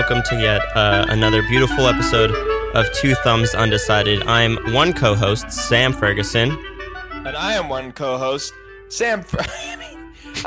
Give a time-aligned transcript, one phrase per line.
[0.00, 2.30] welcome to yet uh, another beautiful episode
[2.74, 4.22] of Two Thumbs Undecided.
[4.22, 6.52] I'm one co-host, Sam Ferguson.
[7.12, 8.54] And I am one co-host,
[8.88, 9.22] Sam.
[9.22, 9.44] Fer-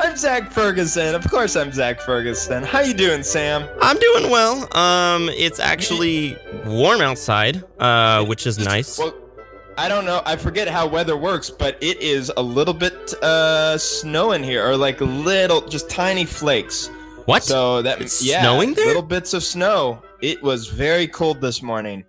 [0.02, 1.14] I'm Zach Ferguson.
[1.14, 2.64] Of course, I'm Zach Ferguson.
[2.64, 3.68] How you doing, Sam?
[3.80, 4.76] I'm doing well.
[4.76, 6.36] Um, it's actually
[6.66, 8.98] warm outside, uh, which is nice.
[8.98, 9.14] Well,
[9.78, 10.20] I don't know.
[10.26, 14.76] I forget how weather works, but it is a little bit uh, snowing here, or
[14.76, 16.90] like little, just tiny flakes.
[17.26, 17.42] What?
[17.42, 18.86] So that It's yeah, snowing there?
[18.86, 20.02] Little bits of snow.
[20.20, 22.04] It was very cold this morning,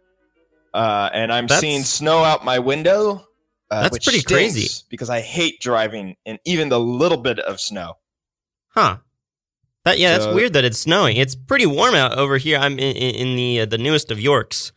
[0.73, 3.27] uh, and I'm That's- seeing snow out my window.
[3.71, 4.69] Uh, That's pretty crazy.
[4.89, 7.97] because I hate driving in even the little bit of snow.
[8.69, 8.97] Huh.
[9.85, 11.17] That yeah, that's weird that it's snowing.
[11.17, 12.57] It's pretty warm out over here.
[12.57, 14.71] I'm in, in, in the uh, the newest of Yorks.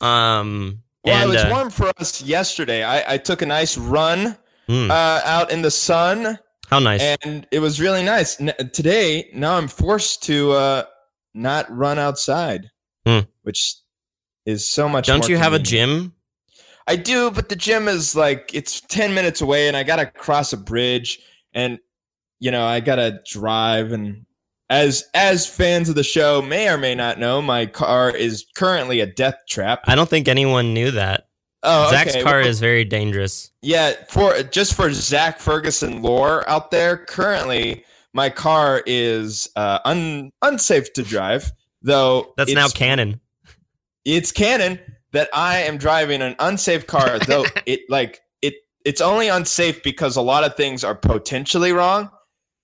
[0.00, 2.82] Um, Well, and, it was uh, warm for us yesterday.
[2.84, 4.36] I, I took a nice run
[4.68, 6.38] uh, out in the sun,
[6.68, 7.02] how nice.
[7.24, 8.40] and it was really nice.
[8.40, 10.84] N- today, now I'm forced to uh,
[11.34, 12.70] not run outside,
[13.06, 13.20] Hmm.
[13.42, 13.76] which
[14.44, 15.06] is so much.
[15.06, 16.12] Don't you have a gym?
[16.88, 20.52] I do, but the gym is like it's ten minutes away, and I gotta cross
[20.52, 21.18] a bridge,
[21.52, 21.78] and
[22.38, 23.90] you know I gotta drive.
[23.92, 24.24] And
[24.70, 29.00] as as fans of the show may or may not know, my car is currently
[29.00, 29.80] a death trap.
[29.86, 31.25] I don't think anyone knew that.
[31.62, 32.22] Oh, Zach's okay.
[32.22, 33.50] car well- is very dangerous.
[33.62, 40.32] Yeah, for just for Zach Ferguson lore out there, currently my car is uh, un,
[40.42, 41.52] unsafe to drive.
[41.82, 43.20] Though That's now canon.
[44.04, 44.78] It's canon
[45.12, 47.18] that I am driving an unsafe car.
[47.26, 48.54] though it like it
[48.84, 52.10] it's only unsafe because a lot of things are potentially wrong,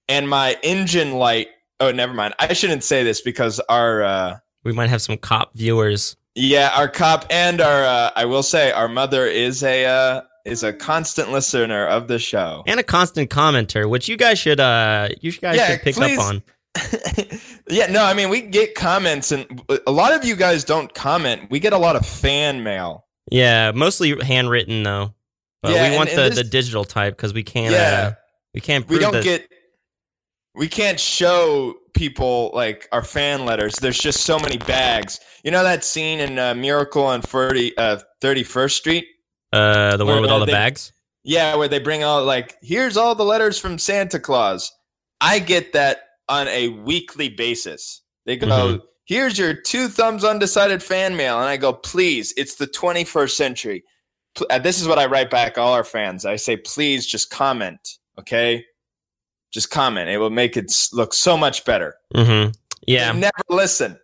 [0.08, 1.48] and my engine light.
[1.80, 2.34] Oh, never mind.
[2.38, 6.16] I shouldn't say this because our uh, We might have some cop viewers.
[6.34, 10.62] Yeah, our cop and our uh, I will say our mother is a uh, is
[10.62, 12.62] a constant listener of the show.
[12.66, 16.18] and a constant commenter, which you guys should uh you guys Yeah, should pick please.
[16.18, 16.42] up on.
[17.68, 21.50] yeah, no, I mean we get comments, and a lot of you guys don't comment.
[21.50, 23.06] We get a lot of fan mail.
[23.30, 25.14] Yeah, mostly handwritten though.
[25.62, 28.10] But Yeah, we want and the, this- the digital type because we can't Yeah.
[28.12, 28.14] uh,
[28.54, 29.48] we can't We don't that- get,
[30.54, 33.74] we can't show people like our fan letters.
[33.80, 35.20] There's just so many bags.
[35.44, 39.06] You know that scene in uh, Miracle on 30, uh, 31st Street?
[39.52, 40.92] uh the one with all the they- bags.
[41.24, 44.72] Yeah, where they bring all like, here's all the letters from Santa Claus.
[45.20, 45.98] I get that
[46.28, 48.00] on a weekly basis.
[48.26, 48.80] They go, Mhm.
[49.04, 51.38] here's your two thumbs undecided fan mail.
[51.38, 53.84] And I go, please, it's the 21st century.
[54.50, 56.24] Uh, This is what I write back all our fans.
[56.26, 58.64] I say, please just comment, okay?
[59.52, 60.08] Just comment.
[60.08, 61.96] It will make it look so much better.
[62.14, 62.52] Mm-hmm.
[62.86, 63.12] Yeah.
[63.12, 63.98] They never listen.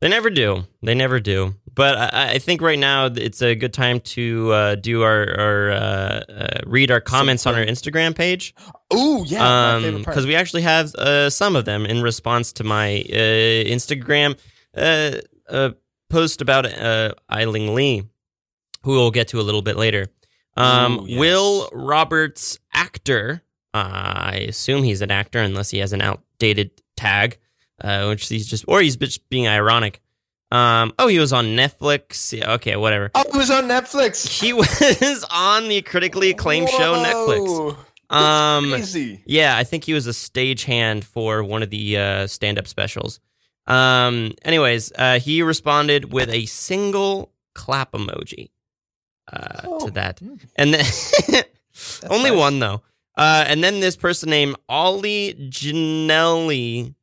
[0.00, 0.64] They never do.
[0.82, 1.54] They never do.
[1.74, 5.70] But I, I think right now it's a good time to uh, do our, our
[5.70, 8.54] uh, uh, read our comments on our Instagram page.
[8.90, 9.38] Oh yeah.
[9.38, 13.64] my um because we actually have uh, some of them in response to my uh,
[13.70, 14.36] Instagram
[14.76, 15.70] uh, uh,
[16.10, 18.02] post about uh, Ai-Ling Lee,
[18.82, 20.08] who we'll get to a little bit later.
[20.56, 21.20] Um, Ooh, yes.
[21.20, 23.42] Will Roberts, actor.
[23.74, 27.38] I assume he's an actor unless he has an outdated tag,
[27.82, 30.00] uh, which he's just or he's just being ironic.
[30.50, 32.36] Um, oh, he was on Netflix.
[32.38, 33.10] Yeah, okay, whatever.
[33.14, 34.28] Oh, it was on Netflix.
[34.42, 34.52] He
[35.08, 37.76] was on the critically acclaimed show Netflix.
[38.10, 39.22] Whoa, Um, Crazy.
[39.24, 43.18] yeah, I think he was a stagehand for one of the uh, stand-up specials.
[43.66, 48.50] Um, anyways, uh, he responded with a single clap emoji
[49.32, 50.34] uh, Oh, to that, hmm.
[50.56, 50.84] and then
[52.10, 52.38] only nice.
[52.38, 52.82] one though.
[53.16, 56.94] Uh, and then this person named Ollie Ginelli,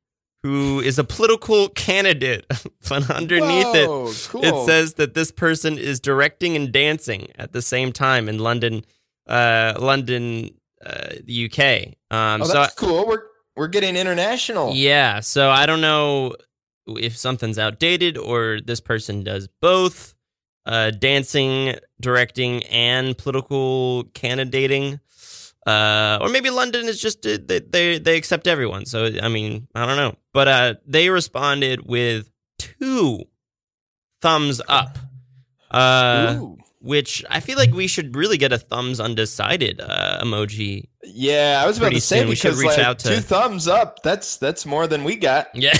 [0.44, 2.46] who is a political candidate,
[2.90, 3.88] but underneath it,
[4.30, 4.44] cool.
[4.44, 8.84] it says that this person is directing and dancing at the same time in London,
[9.28, 10.50] uh, London,
[10.84, 11.96] uh, the UK.
[12.16, 13.06] Um, oh, so that's cool.
[13.06, 13.24] We're
[13.56, 14.74] we're getting international.
[14.74, 16.36] yeah, so I don't know
[16.88, 20.16] if something's outdated or this person does both,
[20.66, 25.00] uh, dancing, directing, and political candidating.
[25.70, 28.86] Uh, or maybe London is just uh, they, they they accept everyone.
[28.86, 30.16] So I mean, I don't know.
[30.34, 33.24] But uh, they responded with two
[34.22, 34.98] thumbs up.
[35.70, 36.42] Uh,
[36.82, 40.86] which I feel like we should really get a thumbs undecided uh, emoji.
[41.04, 43.22] Yeah, I was about to say soon we should because reach like, out to- two
[43.22, 44.02] thumbs up.
[44.02, 45.50] That's that's more than we got.
[45.54, 45.78] Yeah.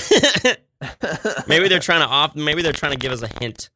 [1.46, 3.68] maybe they're trying to off maybe they're trying to give us a hint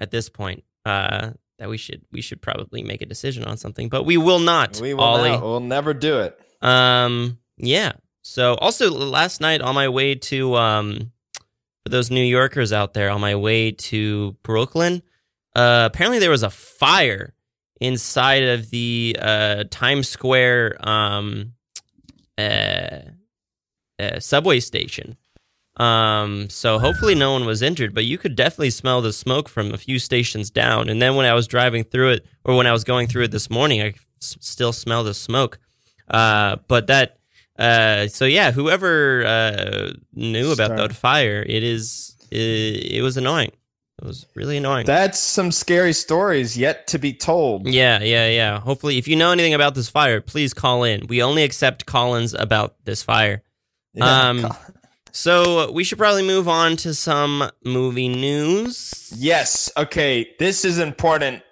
[0.00, 3.88] at this point uh that we should we should probably make a decision on something
[3.88, 5.30] but we will not we will Ollie.
[5.30, 6.38] not, we'll never do it.
[6.62, 11.12] um yeah so also last night on my way to um
[11.82, 15.02] for those new yorkers out there on my way to brooklyn
[15.56, 17.34] uh apparently there was a fire
[17.80, 21.52] inside of the uh times square um
[22.36, 23.00] uh,
[23.98, 25.16] uh subway station
[25.78, 29.72] Um, so hopefully no one was injured, but you could definitely smell the smoke from
[29.72, 30.88] a few stations down.
[30.88, 33.30] And then when I was driving through it, or when I was going through it
[33.30, 35.58] this morning, I s- still smell the smoke.
[36.10, 37.18] Uh, but that,
[37.58, 40.90] uh, so yeah, whoever uh, knew about Start.
[40.90, 43.52] that fire, it is, it, it was annoying.
[44.00, 44.86] It was really annoying.
[44.86, 47.66] That's some scary stories yet to be told.
[47.66, 48.60] Yeah, yeah, yeah.
[48.60, 51.08] Hopefully, if you know anything about this fire, please call in.
[51.08, 53.42] We only accept call-ins about this fire.
[53.94, 54.28] Yeah.
[54.28, 54.46] Um,
[55.12, 59.12] So we should probably move on to some movie news.
[59.16, 59.70] Yes.
[59.76, 60.34] Okay.
[60.38, 61.42] This is important.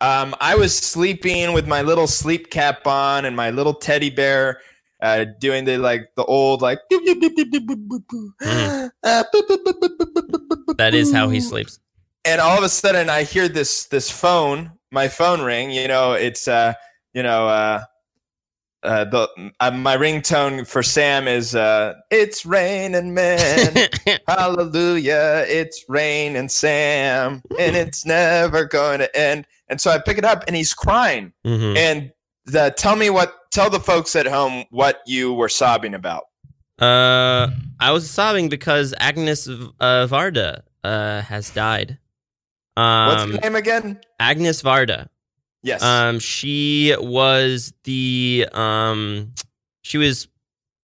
[0.00, 4.60] Um, I was sleeping with my little sleep cap on and my little teddy bear,
[5.00, 6.80] uh, doing the like the old like.
[6.90, 8.90] Mm.
[10.76, 11.80] That is how he sleeps.
[12.26, 15.70] And all of a sudden, I hear this this phone, my phone ring.
[15.70, 16.74] You know, it's uh,
[17.14, 17.84] you know, uh,
[18.82, 19.28] uh, the
[19.60, 23.88] uh, my ringtone for Sam is uh, "It's raining men."
[24.28, 29.46] Hallelujah, it's rain and Sam, and it's never going to end.
[29.68, 31.32] And so I pick it up, and he's crying.
[31.44, 31.76] Mhm.
[31.76, 32.12] And
[32.44, 36.24] the, tell me what, tell the folks at home what you were sobbing about.
[36.80, 37.48] Uh,
[37.80, 41.98] I was sobbing because Agnes uh, Varda uh, has died.
[42.74, 44.00] What's Um, her name again?
[44.20, 45.08] Agnes Varda.
[45.66, 45.82] Yes.
[45.82, 49.34] Um, she was the um,
[49.82, 50.28] she was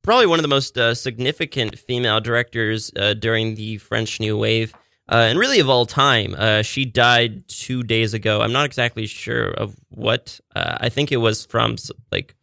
[0.03, 4.75] probably one of the most uh, significant female directors uh, during the French New Wave,
[5.09, 6.35] uh, and really of all time.
[6.37, 8.41] Uh, she died two days ago.
[8.41, 10.41] I'm not exactly sure of what.
[10.57, 11.77] Uh, I think it was from
[12.11, 12.35] like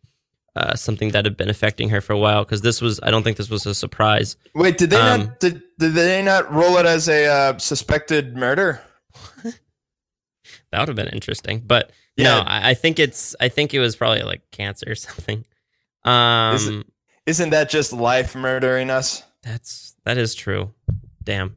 [0.55, 2.45] uh, something that had been affecting her for a while.
[2.45, 4.37] Because this was, I don't think this was a surprise.
[4.55, 8.37] Wait, did they um, not did, did they not roll it as a uh, suspected
[8.37, 8.81] murder?
[10.71, 12.35] That would have been interesting, but Yeah.
[12.35, 15.45] no, I, I think it's, I think it was probably like cancer or something.
[16.03, 16.85] Um, Is it-
[17.25, 19.23] Isn't that just life murdering us?
[19.43, 20.73] That's that is true.
[21.23, 21.55] Damn.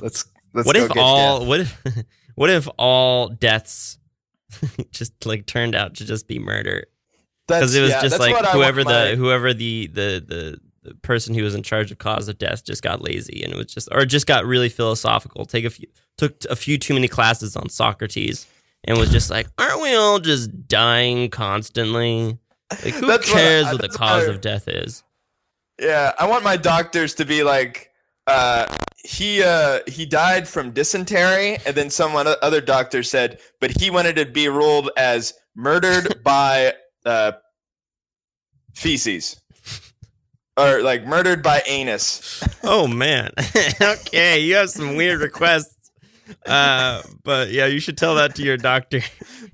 [0.00, 0.24] Let's
[0.54, 1.48] let's what if all death.
[1.48, 1.82] what if
[2.34, 3.98] what if all deaths
[4.92, 6.84] just like turned out to just be murder?
[7.46, 11.34] Because it was yeah, just like whoever my- the whoever the, the the the person
[11.34, 13.88] who was in charge of cause of death just got lazy and it was just
[13.90, 15.44] or just got really philosophical.
[15.44, 15.86] Take a few
[16.18, 18.46] took a few too many classes on Socrates
[18.88, 22.38] and was just like, aren't we all just dying constantly?
[22.84, 25.04] Like who That's what I- cares what, the cause what I- of death is?
[25.80, 27.90] Yeah, I want my doctors to be like,
[28.26, 28.66] uh,
[29.04, 34.16] he uh, he died from dysentery, and then someone other doctor said, but he wanted
[34.16, 36.74] to be ruled as murdered by
[37.06, 37.32] uh,
[38.74, 39.40] feces,
[40.56, 42.42] or like murdered by anus.
[42.64, 43.30] Oh man.
[43.80, 45.74] okay, you have some weird requests.
[46.46, 49.00] Uh, but yeah, you should tell that to your doctor.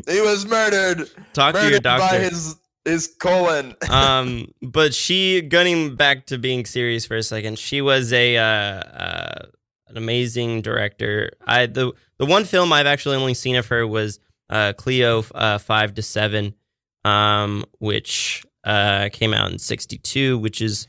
[0.09, 2.19] He was murdered, Talk to your murdered by doctor.
[2.21, 3.75] his his colon.
[3.91, 8.43] um, but she, getting back to being serious for a second, she was a uh,
[8.43, 9.47] uh,
[9.89, 11.31] an amazing director.
[11.47, 14.21] I the the one film I've actually only seen of her was
[14.51, 16.55] uh, Cleo uh, five to seven,
[17.05, 20.87] um, which uh, came out in '62, which is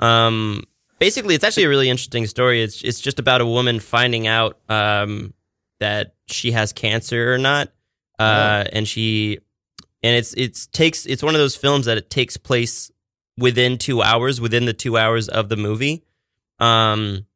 [0.00, 0.64] um,
[0.98, 2.62] basically it's actually a really interesting story.
[2.62, 5.34] It's it's just about a woman finding out um,
[5.80, 7.68] that she has cancer or not,
[8.18, 9.38] uh, and she
[10.02, 12.90] and it's it's takes it's one of those films that it takes place
[13.38, 16.04] within two hours within the two hours of the movie.
[16.58, 17.26] Um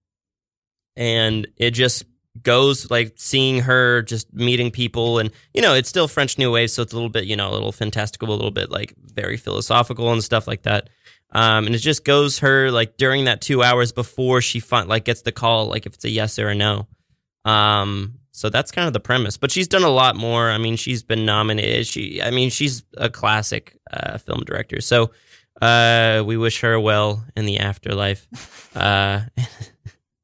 [0.97, 2.05] and it just
[2.43, 6.71] goes like seeing her just meeting people and you know it's still french new wave
[6.71, 9.37] so it's a little bit you know a little fantastical a little bit like very
[9.37, 10.89] philosophical and stuff like that
[11.33, 15.05] um and it just goes her like during that two hours before she fin- like
[15.05, 16.87] gets the call like if it's a yes or a no.
[17.45, 19.37] Um so that's kind of the premise.
[19.37, 20.51] But she's done a lot more.
[20.51, 21.87] I mean she's been nominated.
[21.87, 24.81] She i mean she's a classic uh, film director.
[24.81, 25.11] So
[25.63, 28.27] uh we wish her well in the afterlife.
[28.77, 29.23] Uh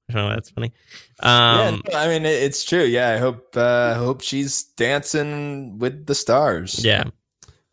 [0.09, 0.73] i don't know that's funny.
[1.21, 2.85] Um yeah, no, I mean it's true.
[2.85, 6.85] Yeah, I hope uh, I hope she's dancing with the stars.
[6.85, 7.05] yeah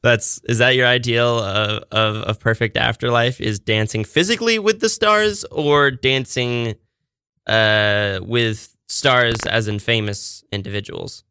[0.04, 4.90] that's is that your ideal of, of of perfect afterlife is dancing physically with the
[4.90, 6.76] stars or dancing
[7.48, 11.24] uh with stars as in famous individuals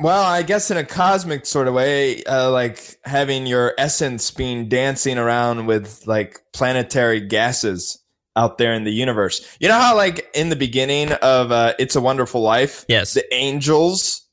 [0.00, 4.68] Well, I guess in a cosmic sort of way, uh, like having your essence being
[4.68, 7.98] dancing around with like planetary gases
[8.36, 9.40] out there in the universe.
[9.58, 13.24] You know how like in the beginning of uh, It's a Wonderful Life, yes the
[13.34, 14.25] angels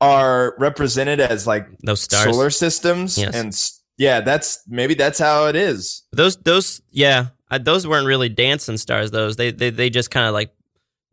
[0.00, 3.34] are represented as like those stars solar systems, Yes.
[3.34, 3.54] and
[3.98, 6.04] yeah, that's maybe that's how it is.
[6.12, 9.10] Those those yeah, I, those weren't really dancing stars.
[9.10, 10.52] Those they they they just kind of like.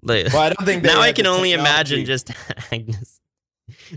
[0.03, 2.31] Well, I don't think now I can only imagine just
[2.71, 3.19] Agnes,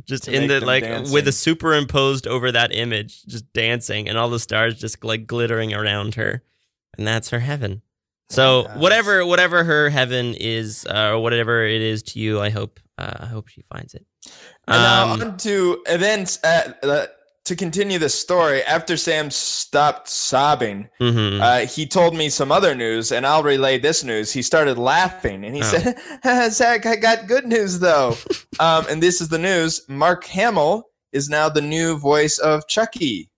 [0.07, 1.13] just in the like dancing.
[1.15, 5.73] with a superimposed over that image, just dancing, and all the stars just like glittering
[5.75, 6.43] around her,
[6.99, 7.83] and that's her heaven.
[8.31, 8.79] So Yes.
[8.79, 13.13] whatever whatever her heaven is, uh, or whatever it is to you, I hope uh,
[13.21, 14.05] I hope she finds it.
[14.69, 17.07] And now Um, on to and then uh,
[17.47, 18.63] to continue the story.
[18.63, 21.41] After Sam stopped sobbing, mhm.
[21.41, 24.33] uh, he told me some other news, and I'll relay this news.
[24.33, 25.65] He started laughing, and he Oh.
[26.23, 28.17] said, "Zach, I got good news though."
[28.61, 33.29] um, and this is the news: Mark Hamill is now the new voice of Chucky.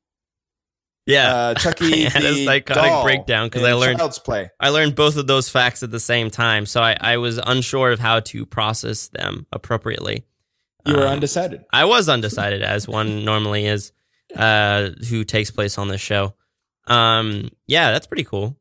[1.07, 4.51] yeah, Uh, Chucky, I had the iconic doll breakdown 'cause in I learned- Child's Play.
[4.61, 7.91] I learned both of those facts at the same time, so I, I was unsure
[7.93, 10.27] of how to process them appropriately.
[10.85, 11.65] You were Um, undecided.
[11.73, 13.93] I was undecided, as one normally is,
[14.37, 16.35] uh, who takes place on this show.
[16.87, 18.57] Um, yeah, that's pretty cool.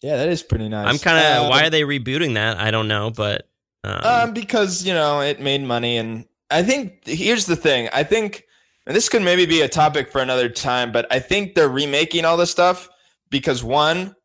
[0.00, 0.88] Yeah, that is pretty nice.
[0.88, 2.58] I'm kind of Uh, why are they rebooting that?
[2.58, 3.48] I don't know, but
[3.84, 7.88] um, Um, because you know it made money, and I think here's the thing.
[7.92, 8.44] I think,
[8.86, 12.24] and this could maybe be a topic for another time, but I think they're remaking
[12.24, 12.88] all this stuff
[13.30, 14.16] because one,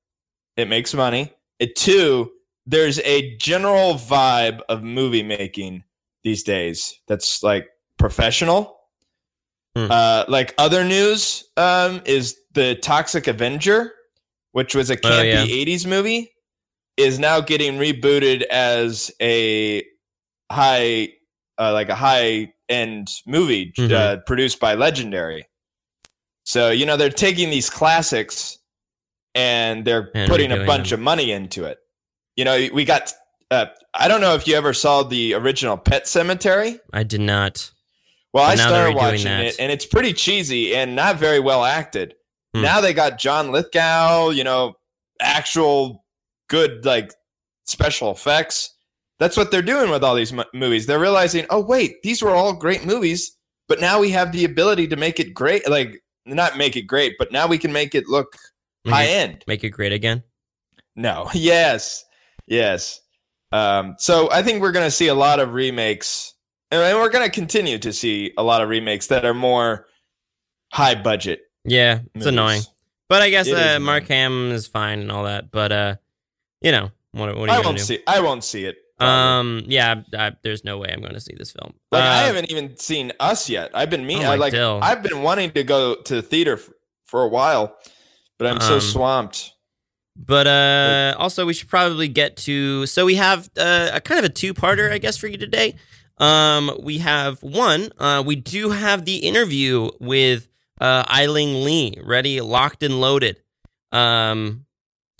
[0.56, 1.32] it makes money.
[1.60, 2.32] It two,
[2.66, 5.84] there's a general vibe of movie making
[6.24, 8.76] these days that's like professional.
[9.76, 9.92] Hmm.
[9.92, 13.94] Uh, like other news, um, is the Toxic Avenger,
[14.52, 15.46] which was a Oh, campy yeah.
[15.46, 16.32] '80s movie,
[16.98, 19.84] is now getting rebooted as a
[20.52, 21.10] high,
[21.60, 24.26] uh, like a high end movie uh, Mhm.
[24.26, 25.46] produced by Legendary.
[26.44, 28.58] So you know they're taking these classics
[29.36, 31.00] and they're And putting a bunch them.
[31.02, 31.78] of money into it.
[32.36, 33.14] You know, we got.
[33.50, 36.80] Uh, I don't know if you ever saw the original Pet Sematary.
[36.94, 37.72] I did not.
[38.34, 42.14] Well, But I started watching it, and it's pretty cheesy and not very well acted.
[42.54, 42.62] Hmm.
[42.62, 44.76] Now they got John Lithgow, you know,
[45.22, 46.04] actual
[46.50, 47.14] good like
[47.66, 48.74] special effects.
[49.20, 50.86] That's what they're doing with all these mo- movies.
[50.86, 53.36] They're realizing, oh wait, these were all great movies,
[53.68, 55.68] but now we have the ability to make it great.
[55.70, 58.38] Like not make it great, but now we can make it look
[58.86, 59.44] Make high it, end.
[59.48, 60.22] make it great again.
[60.96, 62.04] No, yes,
[62.46, 63.00] yes.
[63.52, 66.34] Um, so I think we're going to see a lot of remakes,
[66.72, 69.88] and we're going to continue to see a lot of remakes that are more
[70.74, 71.42] high budget.
[71.64, 72.26] Yeah, it's movies.
[72.28, 72.62] annoying,
[73.10, 74.08] but I guess uh, Mark.
[74.08, 75.52] Hamill is fine and all that.
[75.52, 75.96] But uh,
[76.62, 77.84] you know, what, what are you I won't do?
[77.84, 78.00] see.
[78.08, 78.78] I won't see it.
[78.98, 79.14] probably.
[79.60, 81.74] Um, yeah, I, there's no way I'm going to see this film.
[81.92, 83.72] like I Uh, haven't even seen Us yet.
[83.74, 84.26] I've been me.
[84.26, 84.52] Oh I like.
[84.54, 84.80] dill.
[84.82, 86.70] I've been wanting to go to the theater f-
[87.06, 87.78] for a while,
[88.38, 89.54] but I'm so Um, swamped.
[90.18, 92.86] But uh, also, we should probably get to.
[92.88, 95.76] So we have uh, a kind of a two-parter, I guess, for you today.
[96.18, 97.90] Um, we have one.
[97.98, 100.48] Uh, we do have the interview with
[100.82, 103.42] uh, Ai-Ling Lee ready, locked and loaded,
[103.92, 104.66] um,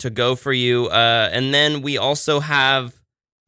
[0.00, 0.86] to go for you.
[0.86, 2.94] Uh, and then we also have.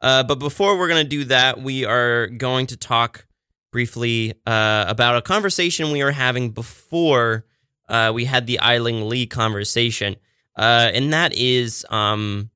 [0.00, 3.26] Uh, but before we're gonna do that, we are going to talk
[3.70, 7.44] briefly uh, about a conversation we were having before
[7.88, 10.16] uh, we had the Ai-Ling Lee conversation
[10.56, 12.50] uh, and that is, um,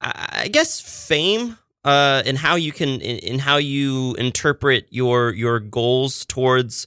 [0.00, 5.30] I, I guess, fame, uh, and how you can, in, in how you interpret your
[5.32, 6.86] your goals towards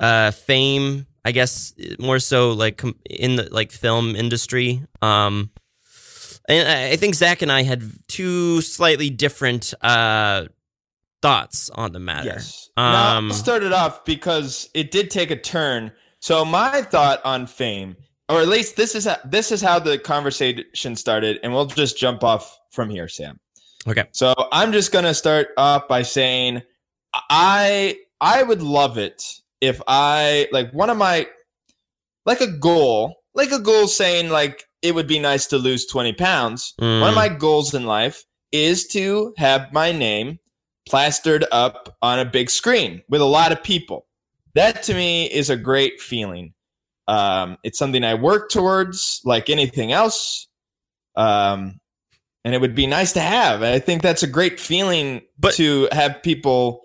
[0.00, 1.06] uh, fame.
[1.26, 4.82] I guess more so like in the like film industry.
[5.00, 5.50] Um,
[6.46, 10.44] and I I think Zach and I had two slightly different uh,
[11.22, 12.26] thoughts on the matter.
[12.34, 12.68] Yes.
[12.76, 15.92] now, Um, I'll start it off because it did take a turn.
[16.20, 17.96] So my thought on fame,
[18.28, 21.98] or at least this is how, this is how the conversation started, and we'll just
[21.98, 23.38] jump off from here, Sam.
[23.86, 24.04] Okay.
[24.12, 26.62] So I'm just gonna start off by saying
[27.12, 29.22] I I would love it
[29.60, 31.26] if I like one of my
[32.24, 36.12] like a goal, like a goal saying like it would be nice to lose 20
[36.14, 36.74] pounds.
[36.80, 37.00] Mm.
[37.00, 40.38] One of my goals in life is to have my name
[40.86, 44.06] plastered up on a big screen with a lot of people.
[44.54, 46.54] That to me is a great feeling.
[47.06, 50.48] Um, it's something I work towards, like anything else.
[51.16, 51.80] Um,
[52.44, 53.62] and it would be nice to have.
[53.62, 56.82] And I think that's a great feeling But- to have people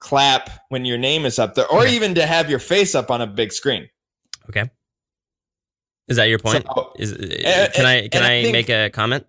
[0.00, 1.94] clap when your name is up there, or Okay.
[1.94, 3.88] even to have your face up on a big screen.
[4.50, 4.70] Okay.
[6.08, 6.66] Is that your point?
[6.66, 9.26] So- is Uh, can I can I I think- make a comment?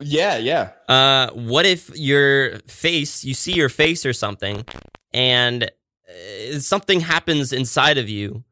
[0.00, 0.70] yeah, yeah.
[0.88, 4.64] Uh, what if your face, you see your face or something,
[5.12, 5.64] and
[6.08, 8.44] uh, something happens inside of you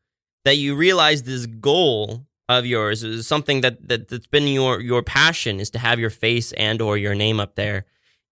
[0.47, 5.03] that you realize this goal of yours is something that, that that's been your your
[5.03, 7.85] passion is to have your face and or your name up there,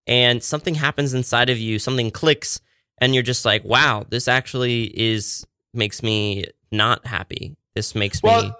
[0.07, 2.61] and something happens inside of you, something clicks,
[2.99, 5.45] and you're just like, wow, this actually is
[5.75, 7.57] makes me not happy.
[7.75, 8.53] This makes me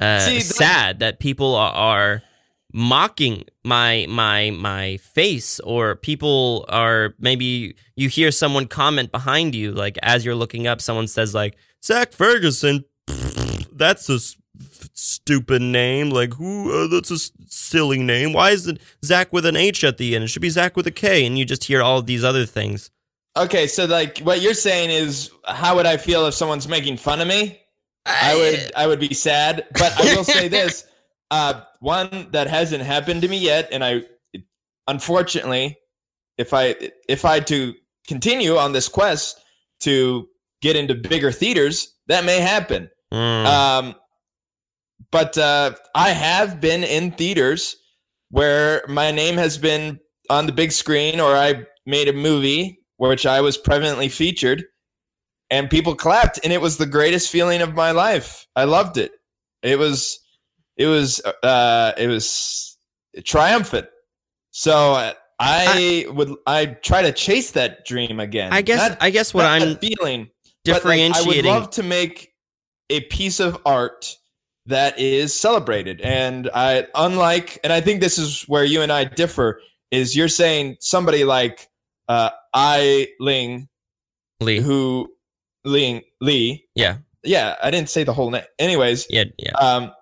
[0.00, 2.22] uh, see, sad that people are, are
[2.72, 9.72] mocking my my my face or people are maybe you hear someone comment behind you
[9.72, 12.84] like as you're looking up someone says like Zach Ferguson
[13.80, 14.18] that's a
[14.92, 18.32] stupid name like who uh, that's a s- silly name.
[18.32, 20.24] Why is it Zach with an H at the end?
[20.24, 21.26] It should be Zach with a K.
[21.26, 22.90] And you just hear all these other things.
[23.36, 27.20] Okay, so like what you're saying is, how would I feel if someone's making fun
[27.20, 27.60] of me?
[28.06, 29.66] I would, I would be sad.
[29.72, 30.84] But I will say this:
[31.30, 34.02] uh, one that hasn't happened to me yet, and I,
[34.88, 35.78] unfortunately,
[36.38, 36.74] if I
[37.08, 37.74] if I to
[38.06, 39.40] continue on this quest
[39.80, 40.28] to
[40.60, 42.90] get into bigger theaters, that may happen.
[43.12, 43.46] Mm.
[43.46, 43.94] Um,
[45.10, 47.76] but uh, I have been in theaters
[48.30, 49.98] where my name has been
[50.28, 54.64] on the big screen, or I made a movie which I was prevalently featured,
[55.48, 58.46] and people clapped, and it was the greatest feeling of my life.
[58.54, 59.12] I loved it.
[59.62, 60.20] It was,
[60.76, 62.78] it was, uh, it was
[63.24, 63.88] triumphant.
[64.50, 68.52] So uh, I, would, I try to chase that dream again.
[68.52, 70.30] I guess, Not- I guess what I'm feeling
[70.64, 71.46] but, like, differentiating.
[71.46, 72.29] I would love to make
[72.90, 74.16] a piece of art
[74.66, 76.00] that is celebrated.
[76.02, 80.28] And I, unlike, and I think this is where you and I differ, is you're
[80.28, 81.68] saying somebody like
[82.08, 83.68] uh, I Ling,
[84.40, 84.60] Lee.
[84.60, 85.10] who
[85.64, 86.96] Ling Lee, Yeah.
[87.24, 88.44] yeah, I didn't say the whole name.
[88.58, 89.24] Anyways, Yeah.
[89.38, 89.52] Yeah.
[89.52, 89.92] um,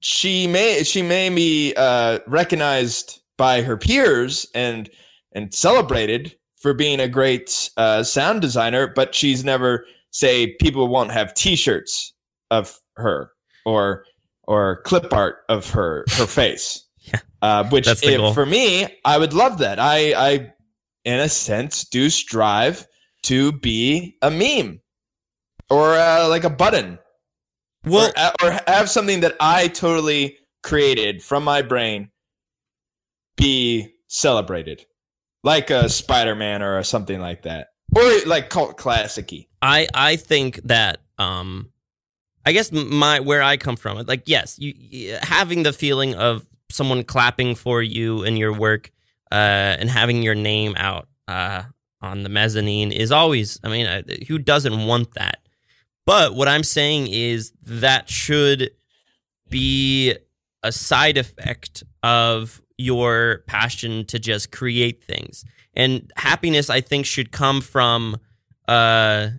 [0.00, 4.90] she may she may be uh, recognized by her peers and
[5.32, 11.10] and celebrated for being a great uh, sound designer, but she's never say people won't
[11.10, 12.14] have T-shirts
[12.52, 13.32] of her
[13.66, 14.04] or
[14.44, 16.80] or clip art of her her face.
[17.06, 17.20] Yeah.
[17.42, 19.78] Uh, which if- for me, I would love that.
[19.78, 20.52] I I
[21.04, 22.86] in a sense do strive
[23.24, 24.80] to be a meme
[25.68, 26.98] or uh, like a button
[27.84, 28.10] well,
[28.42, 32.10] or, or have something that I totally created from my brain
[33.36, 34.86] be celebrated,
[35.42, 39.46] like a Spider Man or something like that, or like cult classicy.
[39.62, 41.70] I I think that um
[42.44, 47.04] I guess my where I come from like yes you having the feeling of someone
[47.04, 48.90] clapping for you and your work
[49.30, 49.34] uh
[49.78, 51.62] and having your name out uh
[52.00, 55.38] on the mezzanine is always I mean uh, who doesn't want that
[56.06, 58.70] but what I'm saying is that should
[59.48, 60.14] be
[60.62, 67.32] a side effect of your passion to just create things and happiness I think should
[67.32, 68.18] come from
[68.68, 69.30] uh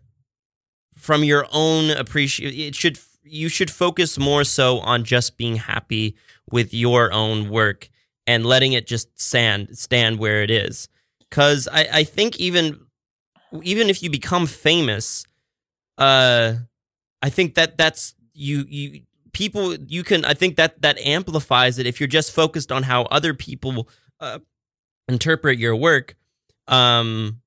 [0.97, 6.15] from your own appreciation it should you should focus more so on just being happy
[6.51, 7.89] with your own work
[8.27, 10.87] and letting it just stand stand where it is.
[11.19, 12.79] Because I, I think even
[13.63, 15.25] even if you become famous
[15.97, 16.53] uh
[17.21, 21.85] i think that that's you you people you can i think that that amplifies it
[21.85, 23.87] if you're just focused on how other people
[24.19, 24.39] uh,
[25.07, 26.15] interpret your work
[26.67, 27.41] um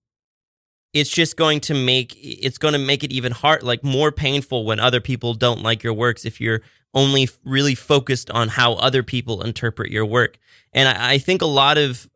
[0.94, 4.64] it's just going to make it's going to make it even hard like more painful
[4.64, 6.62] when other people don't like your works if you're
[6.94, 10.38] only really focused on how other people interpret your work.
[10.72, 12.08] And I, I think a lot of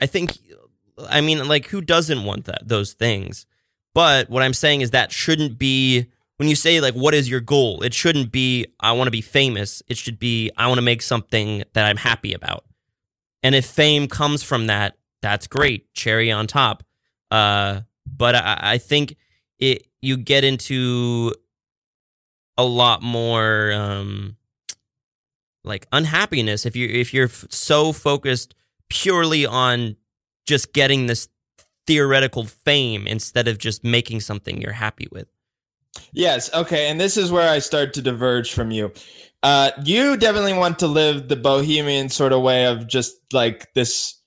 [0.00, 0.38] i think
[1.08, 3.46] i mean like who doesn't want that those things?
[3.94, 7.40] But what i'm saying is that shouldn't be when you say like what is your
[7.40, 7.82] goal?
[7.82, 9.82] It shouldn't be i want to be famous.
[9.88, 12.64] It should be i want to make something that i'm happy about.
[13.42, 16.82] And if fame comes from that that's great cherry on top
[17.30, 19.16] uh but I, I think
[19.58, 21.34] it you get into
[22.56, 24.36] a lot more um
[25.64, 28.54] like unhappiness if you if you're f- so focused
[28.88, 29.96] purely on
[30.46, 31.28] just getting this
[31.86, 35.28] theoretical fame instead of just making something you're happy with.
[36.12, 36.52] Yes.
[36.54, 36.88] Okay.
[36.88, 38.92] And this is where I start to diverge from you.
[39.42, 44.19] Uh, you definitely want to live the bohemian sort of way of just like this.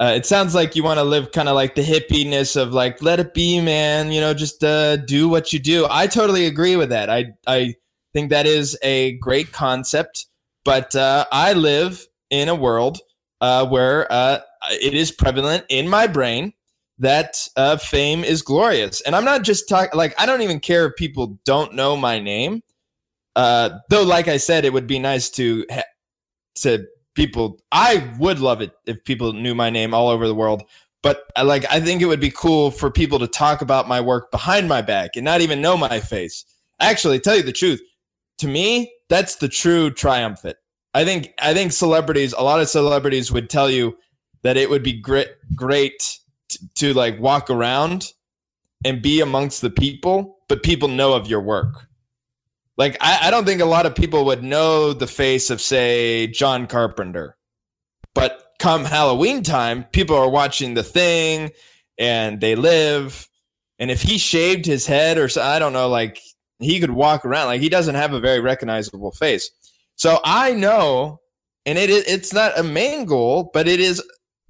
[0.00, 3.02] Uh, it sounds like you want to live kind of like the hippiness of like
[3.02, 4.10] let it be, man.
[4.10, 5.86] You know, just uh, do what you do.
[5.90, 7.10] I totally agree with that.
[7.10, 7.74] I I
[8.14, 10.26] think that is a great concept.
[10.64, 13.00] But uh, I live in a world
[13.42, 16.54] uh, where uh, it is prevalent in my brain
[16.98, 19.02] that uh, fame is glorious.
[19.02, 22.18] And I'm not just talking like I don't even care if people don't know my
[22.20, 22.62] name.
[23.36, 25.82] Though, like I said, it would be nice to ha-
[26.56, 26.86] to
[27.20, 27.60] people.
[27.70, 30.62] I would love it if people knew my name all over the world.
[31.02, 34.00] But I like I think it would be cool for people to talk about my
[34.00, 36.44] work behind my back and not even know my face.
[36.80, 37.80] Actually, tell you the truth,
[38.38, 40.56] to me, that's the true triumphant.
[40.94, 43.96] I think I think celebrities, a lot of celebrities would tell you
[44.42, 48.12] that it would be great great t- to like walk around
[48.84, 51.86] and be amongst the people, but people know of your work.
[52.80, 56.28] Like I, I don't think a lot of people would know the face of say
[56.28, 57.36] John Carpenter.
[58.14, 61.50] But come Halloween time, people are watching the thing
[61.98, 63.28] and they live.
[63.78, 66.20] And if he shaved his head or so, I don't know, like
[66.58, 69.50] he could walk around like he doesn't have a very recognizable face.
[69.96, 71.20] So I know
[71.66, 74.02] and it it's not a main goal, but it is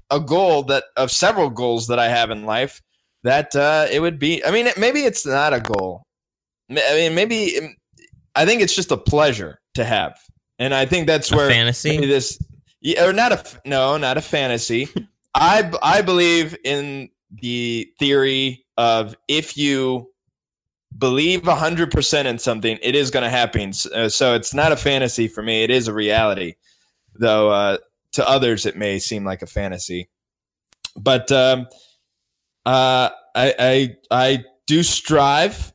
[0.09, 2.81] a goal that of several goals that I have in life
[3.25, 4.45] that uh, it would be.
[4.45, 6.05] I mean, maybe it's not a goal.
[6.71, 7.75] I mean, maybe
[8.35, 10.19] I think it's just a pleasure to have,
[10.59, 11.97] and I think that's A where fantasy?
[12.07, 12.39] this
[12.81, 14.89] yeah, or not a no, not a fantasy.
[15.35, 20.11] I I believe in the theory of if you
[20.99, 23.69] believe 100% in something, it is going to happen.
[23.69, 26.55] S- uh, So it's not a fantasy for me, it is a reality.
[27.15, 27.77] Though uh,
[28.15, 30.09] to others it may seem like a fantasy.
[30.97, 31.67] But um,
[32.67, 35.73] uh, I I I do strive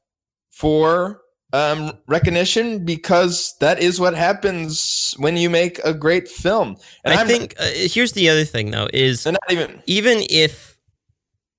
[0.51, 1.21] for
[1.55, 6.75] um, recognition because that is what happens when you make a great film.
[7.03, 10.77] And I I'm- think uh, here's the other thing though is not even even if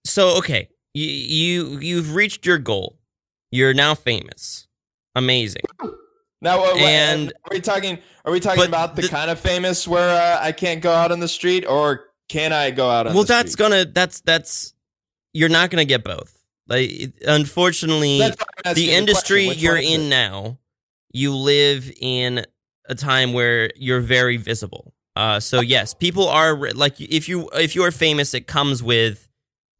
[0.05, 2.99] so okay you, you you've reached your goal
[3.51, 4.67] you're now famous
[5.15, 5.63] amazing
[6.43, 6.59] now.
[6.61, 7.99] What- And- are we talking?
[8.25, 11.11] Are we talking about the, the- kind of famous where uh, I can't go out
[11.13, 13.07] on the street, or can I go out on?
[13.07, 13.17] The street?
[13.17, 13.65] Well that's street?
[13.65, 14.75] gonna that's that's
[15.33, 16.36] you're not gonna get both
[16.69, 20.59] like unfortunately That's why I'm asking the industry Which you're in now
[21.13, 22.45] you live in
[22.89, 24.93] a time where you're very visible.
[25.15, 29.29] Uh so yes people are like if you if you are famous it comes with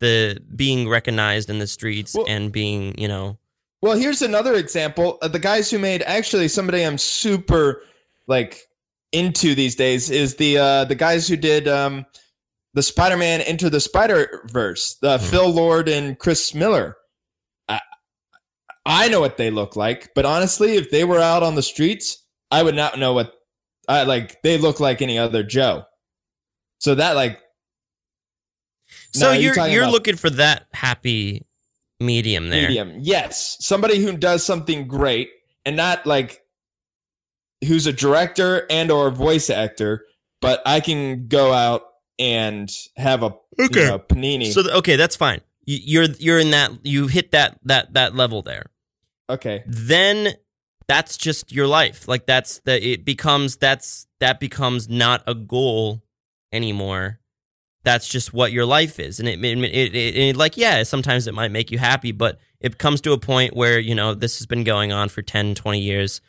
[0.01, 3.39] the being recognized in the streets Well- and being you know
[3.83, 5.19] Well, here's another example.
[5.23, 7.83] Uh, the guys who made actually somebody I'm super
[8.27, 8.67] like
[9.13, 12.05] into these days is the uh the guys who did um
[12.77, 15.25] the Spider-Man Into the Spider-Verse, the Hmm.
[15.25, 16.97] Phil Lord and Chris Miller.
[17.69, 17.81] I,
[18.85, 22.23] I know what they look like, but honestly, if they were out on the streets,
[22.51, 23.33] I would not know what
[23.89, 25.85] I like they look like any other Joe.
[26.79, 27.41] So that like
[29.13, 31.47] So you're you're you're about- looking for that happy
[31.99, 32.69] medium there.
[32.69, 32.99] medium.
[33.01, 35.31] Yes, somebody who does something great
[35.65, 36.43] and not like
[37.67, 40.05] who's a director and or voice actor,
[40.43, 41.83] but I can go out
[42.19, 44.53] and have a you know, panini.
[44.53, 45.41] So okay, that's fine.
[45.65, 48.67] You, you're you're in that you hit that that that level there.
[49.29, 50.35] okay, Then
[50.89, 52.09] that's just your life.
[52.09, 56.03] Like that's the it becomes that's that becomes not a goal
[56.53, 57.21] anymore.
[57.85, 61.27] That's just what your life is, and it, it, it, it, it like yeah, sometimes
[61.27, 64.39] it might make you happy, but it comes to a point where you know this
[64.39, 66.21] has been going on for 10, 20 years,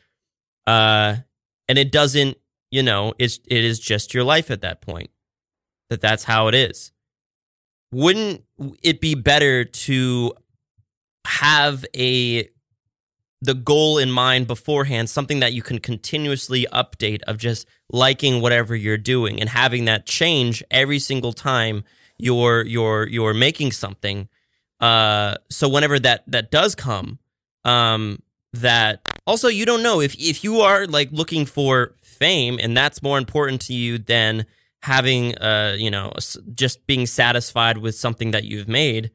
[0.68, 1.16] uh,
[1.68, 2.38] and it doesn't
[2.70, 5.10] you know it's it is just your life at that point.
[5.90, 6.92] That that's how it is.
[7.92, 8.44] Wouldn't
[8.84, 10.34] it be better to
[11.26, 12.50] have a
[13.42, 18.76] the goal in mind beforehand, something that you can continuously update of just liking whatever
[18.76, 21.84] you're doing and having that change every single time
[22.18, 24.28] you're you're you're making something.
[24.80, 27.20] Uh, so whenever that that does come,
[27.64, 28.22] um,
[28.54, 33.04] that also you don't know if if you are like looking for fame and that's
[33.04, 34.46] more important to you than
[34.88, 36.14] having uh you know
[36.54, 39.12] just being satisfied with something that you've made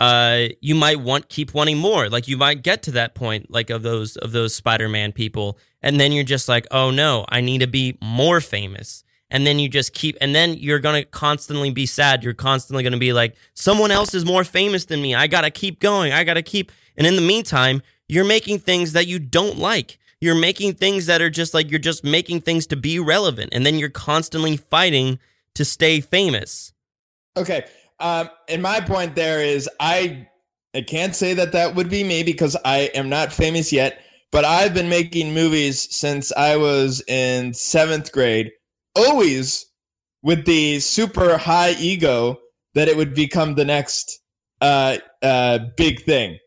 [0.00, 2.08] uh you might want keep wanting more.
[2.08, 6.00] Like you might get to that point like of those of those spider-man people and
[6.00, 9.04] then you're just like oh no i need to be more famous.
[9.30, 12.24] And then you just keep and then you're gonna constantly be sad.
[12.24, 15.14] You're constantly gonna be like someone else is more famous than me.
[15.14, 16.12] I gotta keep going.
[16.12, 20.34] I gotta keep and in the meantime you're making things that you don't like you're
[20.34, 23.78] making things that are just like you're just making things to be relevant and then
[23.78, 25.18] you're constantly fighting
[25.54, 26.72] to stay famous
[27.38, 27.64] okay.
[28.00, 30.28] Um, and my point there is I
[30.74, 34.00] I can't say that that would be me because I am not famous yet,
[34.30, 38.52] but I've been making movies since I was in seventh grade,
[38.94, 39.66] always
[40.22, 42.38] with the super high ego
[42.74, 44.20] that it would become the next
[44.60, 46.38] uh, uh, big thing.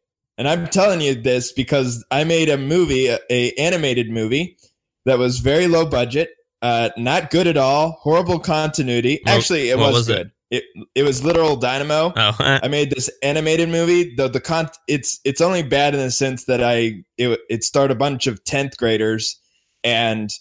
[0.41, 4.57] And I'm telling you this because I made a movie, a, a animated movie
[5.05, 6.31] that was very low budget,
[6.63, 9.21] uh, not good at all, horrible continuity.
[9.27, 10.15] Actually, it was, was it?
[10.15, 10.31] good.
[10.49, 10.63] It?
[10.95, 12.11] it was literal Dynamo.
[12.15, 14.15] oh I made this animated movie.
[14.15, 17.91] The the con it's it's only bad in the sense that I it it starred
[17.91, 19.39] a bunch of tenth graders,
[19.83, 20.31] and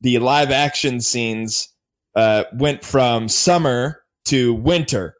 [0.00, 1.68] the live action scenes
[2.16, 5.16] uh, went from summer to winter.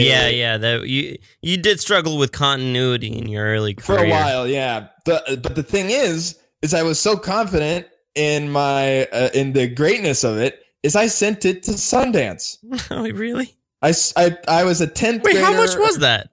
[0.00, 4.08] Yeah yeah that you you did struggle with continuity in your early career for a
[4.10, 4.46] while.
[4.46, 9.52] Yeah, the, but the thing is, is I was so confident in my uh, in
[9.52, 10.60] the greatness of it.
[10.82, 12.58] Is I sent it to Sundance.
[12.90, 15.22] oh really I, I, I was a tenth.
[15.24, 16.30] wait how much was that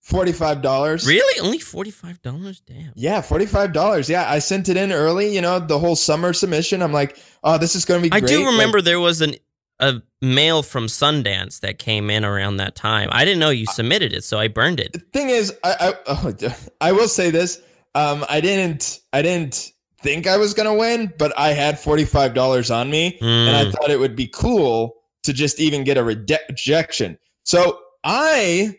[0.00, 1.06] forty five dollars?
[1.06, 4.08] really only $45 damn Yeah, forty-five dollars.
[4.08, 5.34] Yeah, I sent it in early.
[5.34, 6.82] You know, the whole summer submission.
[6.82, 8.14] I'm like, oh, this is going to be.
[8.14, 8.28] I great.
[8.28, 9.34] do Like, remember there was an
[9.80, 13.08] a mail from Sundance that came in around that time.
[13.12, 14.92] I didn't know you submitted it, so I burned it.
[14.94, 16.32] the thing is, I, I, oh,
[16.80, 17.60] I will say this.
[17.94, 22.34] Um, I didn't, I didn't think I was gonna win, but I had forty five
[22.34, 23.72] dollars on me, and I Mm.
[23.72, 27.18] thought it would be cool to just even get a rejection.
[27.44, 28.76] So I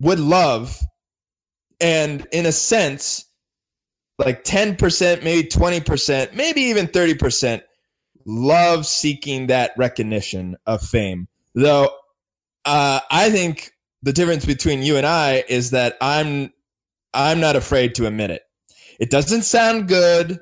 [0.00, 0.78] would love,
[1.80, 3.24] and in a sense,
[4.18, 7.62] like ten percent, maybe twenty percent, maybe even thirty percent,
[8.26, 11.28] love seeking that recognition of fame.
[11.54, 11.90] Though
[12.64, 16.52] uh, I think the difference between you and I is that I'm
[17.14, 18.42] I'm not afraid to admit it.
[18.98, 20.40] It doesn't sound good,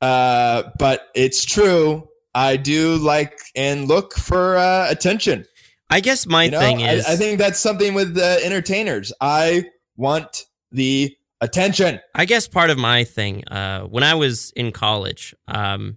[0.00, 2.08] uh, but it's true.
[2.34, 5.44] I do like and look for uh, attention.
[5.90, 9.12] I guess my You know, thing is, I, think that's something with uh, entertainers.
[9.20, 9.64] I
[9.96, 12.00] want the attention.
[12.14, 15.96] I guess part of my thing, uh, when I was in college, um,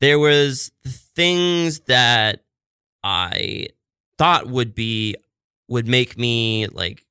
[0.00, 2.44] there was things that
[3.02, 3.68] I
[4.18, 5.16] thought would be
[5.68, 7.04] would make me like,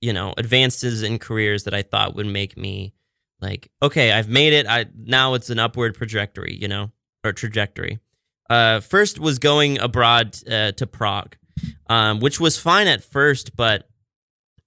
[0.00, 2.92] you know, advances in careers that I thought would make me
[3.40, 4.66] like, okay, I've made it.
[4.66, 6.92] I now it's an upward trajectory, you know,
[7.24, 8.00] or trajectory.
[8.48, 11.36] Uh, first was going abroad uh, to Prague,
[11.88, 13.88] um, which was fine at first, but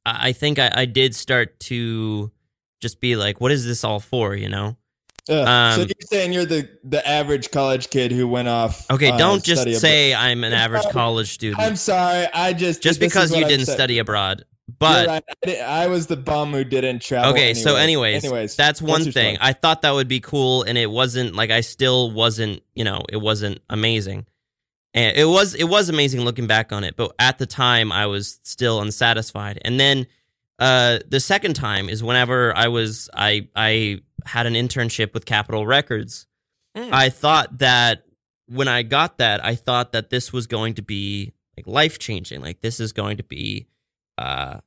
[0.06, 2.32] I think I, I did start to
[2.82, 4.78] just be like, what is this all for, you know?
[5.30, 8.90] Um, so you're saying you're the the average college kid who went off?
[8.90, 9.82] Okay, uh, don't just study abroad.
[9.82, 11.62] say I'm an average college student.
[11.62, 12.28] I'm sorry.
[12.34, 13.76] I just just because you I didn't said.
[13.76, 14.46] study abroad.
[14.78, 15.24] But right.
[15.48, 17.32] I, I was the bum who didn't travel.
[17.32, 19.36] okay, so anyways, anyways, that's one thing.
[19.36, 19.38] story?
[19.40, 21.36] I thought that would be cool, and it wasn't.
[21.36, 22.62] Like I still wasn't.
[22.76, 24.26] You know, it wasn't amazing.
[24.94, 25.56] And it was.
[25.56, 29.60] It was amazing looking back on it, but at the time, I was still unsatisfied.
[29.64, 30.08] And then
[30.60, 33.10] uh, the second time is whenever I was.
[33.14, 36.28] I I had an internship with Capitol Records.
[36.76, 36.94] Mm.
[36.94, 38.04] I thought that
[38.48, 42.42] when I got that, I thought that this was going to be like life changing.
[42.42, 43.68] Like this is going to be
[44.18, 44.60] uh,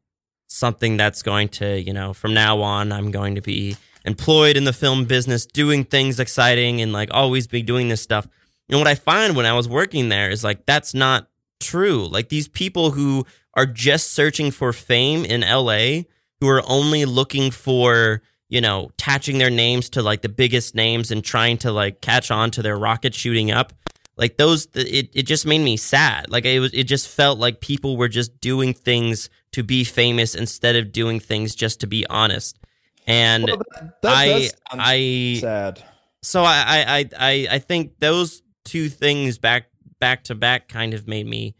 [0.49, 4.65] something that's going to, you know, from now on, I'm going to be employed in
[4.65, 8.27] the film business, doing things exciting, and like always be doing this stuff.
[8.69, 11.29] And what I find when I was working there is like that's not
[11.61, 12.07] true.
[12.07, 16.03] Like these people who are just searching for fame in LA,
[16.41, 18.23] who are only looking for
[18.53, 22.31] you know, attaching their names to like the biggest names and trying to like catch
[22.31, 23.73] on to their rocket shooting up.
[24.19, 26.29] Like those, it, it just made me sad.
[26.29, 30.35] Like it was, it just felt like people were just doing things to be famous
[30.35, 32.59] instead of doing things just to be honest.
[33.07, 35.83] And Well, that, that I, I, sad.
[36.21, 40.93] so I, I, I, I, I think those two things back, back to back kind
[40.93, 41.55] of made me,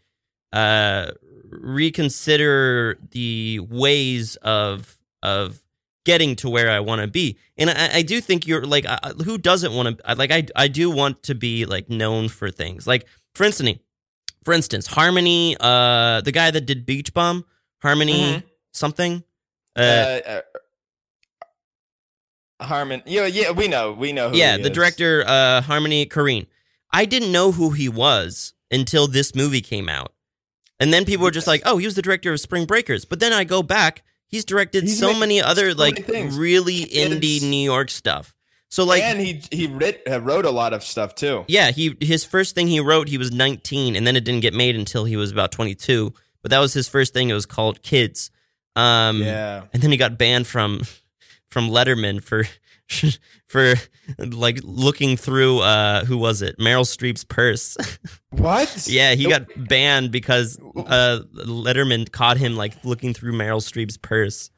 [0.51, 1.09] uh,
[1.49, 5.59] reconsider the ways of, of
[6.05, 7.37] getting to where I want to be.
[7.57, 8.85] And I, I do think you're like,
[9.23, 12.85] who doesn't want to, like, I, I do want to be like known for things.
[12.85, 13.79] Like, for instance,
[14.43, 17.45] for instance, Harmony, uh, the guy that did Beach Bum,
[17.81, 18.43] Harmony Mhm.
[18.73, 19.23] something.
[19.77, 20.41] Uh, Uh, uh,
[22.65, 24.29] Harmon, yeah, yeah, we know, we know.
[24.29, 24.75] Who yeah, he the is.
[24.75, 26.47] director, uh, Harmony Korine.
[26.91, 30.13] I didn't know who he was until this movie came out.
[30.79, 33.05] And then people were just like, oh, he was the director of Spring Breakers.
[33.05, 36.35] But then I go back, he's directed He's so many other like things.
[36.35, 38.33] really indie New York stuff.
[38.69, 41.45] So like and he he writ, uh, wrote a lot of stuff too.
[41.47, 44.55] Yeah, he his first thing he wrote, he was 19, and then it didn't get
[44.55, 46.11] made until he was about 22.
[46.41, 47.29] But that was his first thing.
[47.29, 48.31] It was called Kids.
[48.75, 50.81] Um, yeah, and then he got banned from
[51.49, 52.47] from Letterman for
[53.47, 53.75] for
[54.17, 57.77] like looking through uh who was it Meryl Streep's purse.
[58.31, 58.87] what?
[58.87, 64.49] yeah, he got banned because uh Letterman caught him like looking through Meryl Streep's purse.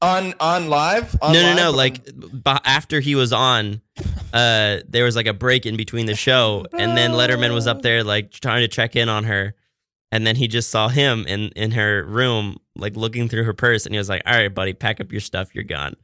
[0.00, 1.16] on on live.
[1.22, 1.56] On no, no, live?
[1.56, 1.70] no.
[1.70, 3.80] Like b- after he was on,
[4.32, 7.82] uh, there was like a break in between the show, and then Letterman was up
[7.82, 9.54] there like trying to check in on her,
[10.10, 13.86] and then he just saw him in in her room, like looking through her purse,
[13.86, 15.54] and he was like, "All right, buddy, pack up your stuff.
[15.54, 15.94] You're gone."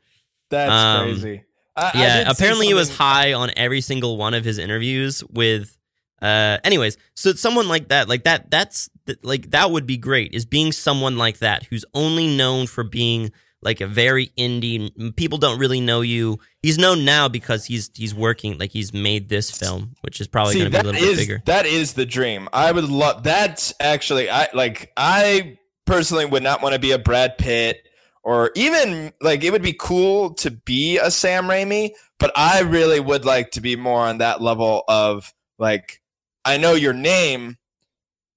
[0.51, 1.45] that's um, crazy.
[1.79, 5.25] I, I yeah, see apparently he was high on every single one of his interviews
[5.25, 5.77] with.
[6.21, 8.91] Uh, anyways, so someone like that, like that, that's
[9.23, 10.35] like that would be great.
[10.35, 13.31] Is being someone like that who's only known for being
[13.63, 15.17] like a very indie.
[15.17, 16.39] People don't really know you.
[16.63, 20.55] He's known now because he's he's working like he's made this film, which is probably
[20.55, 21.43] going to be a little is bit bigger.
[21.47, 22.49] that is the dream.
[22.53, 23.23] I would love.
[23.23, 24.93] That's actually I like.
[24.97, 27.88] I personally would not want to be a Brad Pitt
[28.29, 33.01] or even like it would be cool to be a Sam Raimi, but I really
[33.01, 36.03] would like to be more on that level of like
[36.45, 37.57] I know your name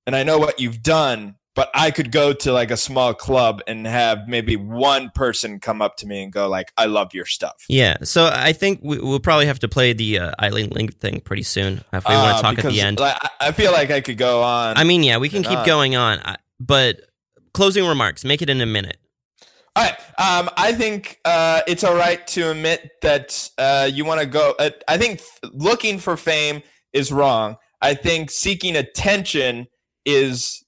[0.08, 3.62] and I know what you've done, but I could go to like a small club
[3.68, 7.26] and have maybe one person come up to me and go like, "I love your
[7.26, 11.00] stuff." Yeah, so I think we, we'll probably have to play the uh, Eileen Link
[11.02, 12.98] thing pretty soon if we want Uh, to talk at the end.
[13.00, 14.78] like, I I feel like I could go on.
[14.78, 15.66] I mean, yeah, we can keep on.
[15.66, 16.20] going on,
[16.62, 17.02] but
[17.54, 18.24] closing remarks.
[18.24, 18.98] Make it in a minute.
[19.76, 19.98] All right.
[20.18, 24.54] Um, I think uh, it's all right to admit that uh, you want to go.
[24.60, 25.22] Uh, I think
[25.54, 27.56] looking for fame is wrong.
[27.82, 29.68] I think seeking attention
[30.06, 30.64] is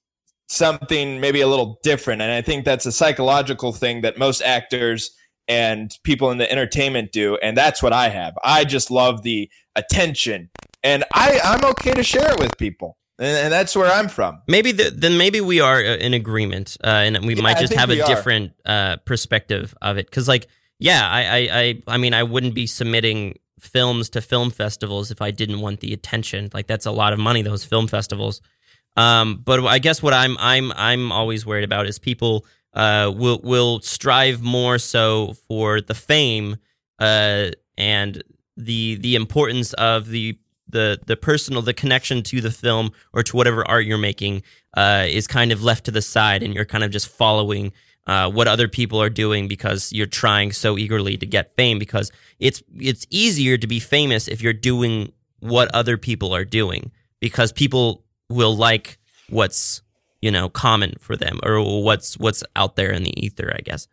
[0.48, 2.22] something maybe a little different.
[2.22, 5.10] And I think that's a psychological thing that most actors
[5.48, 7.36] and people in the entertainment do.
[7.36, 8.34] And that's what I have.
[8.42, 10.50] I just love the attention.
[10.82, 12.96] And I, I'm okay to share it with people.
[13.18, 14.42] And, and that's where I'm from.
[14.48, 17.72] Maybe the, then maybe we are uh, in agreement, uh, and we Yeah, might just
[17.74, 20.06] have a different uh, perspective of it.
[20.06, 20.48] Because, like,
[20.78, 25.22] yeah, I, I, I, I mean, I wouldn't be submitting films to film festivals if
[25.22, 26.50] I didn't want the attention.
[26.52, 27.42] Like, that's a lot of money.
[27.42, 28.40] Those film festivals.
[28.96, 33.40] Um, but I guess what I'm, I'm, I'm always worried about is people uh, will
[33.42, 36.56] will strive more so for the fame
[36.98, 38.22] uh, and
[38.56, 40.38] the the importance of the
[40.74, 44.42] the the personal the connection to the film or to whatever art you're making
[44.76, 47.72] uh, is kind of left to the side and you're kind of just following
[48.06, 52.10] uh, what other people are doing because you're trying so eagerly to get fame because
[52.40, 57.52] it's it's easier to be famous if you're doing what other people are doing because
[57.52, 58.98] people will like
[59.30, 59.80] what's
[60.20, 63.86] you know common for them or what's what's out there in the ether i guess.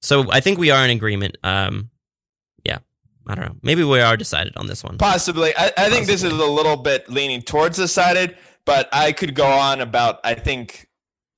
[0.00, 1.36] So i think we are in agreement.
[1.44, 1.90] Um
[3.26, 5.52] i don't know maybe we are decided on this one Possibly.
[5.56, 9.46] I, I think this is a little bit leaning towards decided, but I could go
[9.46, 10.88] on about, I think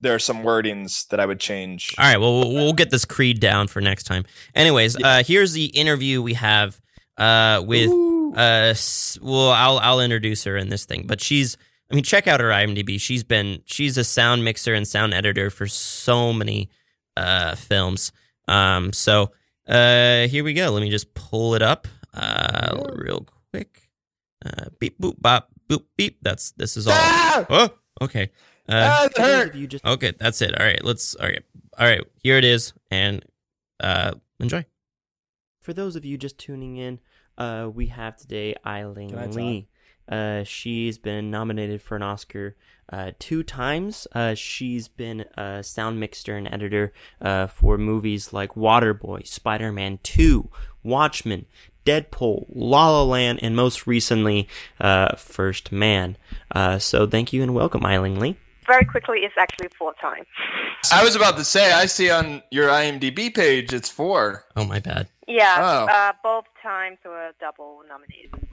[0.00, 1.94] there are some wordings that I would change.
[1.98, 4.24] All right, well, we'll we'll get this creed down for next time.
[4.54, 6.80] Anyways, uh, here's the interview we have
[7.16, 7.90] uh, with.
[7.90, 8.74] Uh,
[9.22, 11.56] well, I'll I'll introduce her in this thing, but she's.
[11.90, 13.00] I mean, check out her IMDb.
[13.00, 16.68] She's been she's a sound mixer and sound editor for so many
[17.16, 18.10] uh, films.
[18.48, 19.30] Um, so
[19.66, 20.70] uh, here we go.
[20.70, 23.88] Let me just pull it up uh, real quick.
[24.44, 26.18] Uh, beep boop bop boop beep.
[26.22, 26.94] That's this is all.
[26.96, 27.46] Ah!
[27.48, 27.68] Oh,
[28.02, 28.30] okay.
[28.68, 29.54] Uh, Ah, it hurt.
[29.54, 30.58] you just Okay, that's it.
[30.58, 31.14] All right, let's.
[31.16, 31.42] All right,
[31.78, 32.02] all right.
[32.22, 33.24] Here it is, and
[33.80, 34.64] uh, enjoy.
[35.60, 36.98] For those of you just tuning in,
[37.38, 39.34] uh, we have today Can I Ai-Ling talk?
[39.34, 39.68] Lee.
[40.08, 42.56] Uh, she's been nominated for an Oscar
[42.92, 44.06] uh, two times.
[44.12, 49.98] Uh, she's been a sound mixer and editor uh, for movies like Waterboy, Spider Man
[50.02, 50.50] 2,
[50.82, 51.46] Watchmen,
[51.86, 54.48] Deadpool, La La Land, and most recently,
[54.80, 56.16] uh, First Man.
[56.50, 58.36] Uh, so thank you and welcome, Ai-Ling Lee.
[58.66, 60.24] very quickly it's actually full time.
[60.92, 64.44] I was about to say, I see on your IMDb page it's four.
[64.56, 65.08] Oh my bad.
[65.26, 65.92] Yeah, Oh.
[65.92, 68.46] uh, both times were double nominated.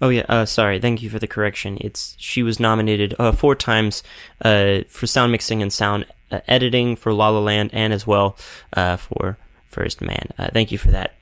[0.00, 0.80] Oh yeah, uh, sorry.
[0.80, 1.76] Thank you for the correction.
[1.80, 4.02] It's she was nominated uh, four times
[4.42, 8.36] uh, for sound mixing and sound uh, editing for La La Land, and as well
[8.72, 9.36] uh, for
[9.66, 10.28] First Man.
[10.38, 11.14] Uh, thank you for that.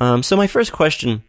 [0.00, 1.22] Um, so my first question,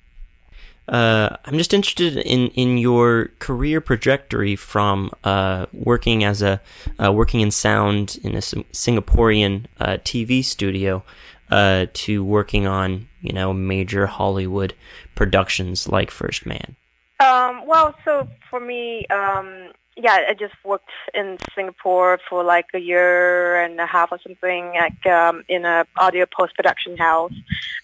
[0.88, 6.62] uh, I'm just interested in in your career trajectory from uh, working as a
[7.00, 11.04] working in sound in a Singaporean uh, TV studio
[11.52, 14.74] uh, to working on you know major Hollywood
[15.14, 16.76] productions like First Man.
[17.20, 22.80] Um, well, so for me, um, yeah, I just worked in Singapore for like a
[22.80, 27.34] year and a half or something, like um, in a audio post production house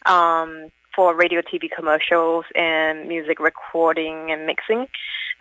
[0.05, 4.87] um, for radio, TV commercials, and music recording and mixing.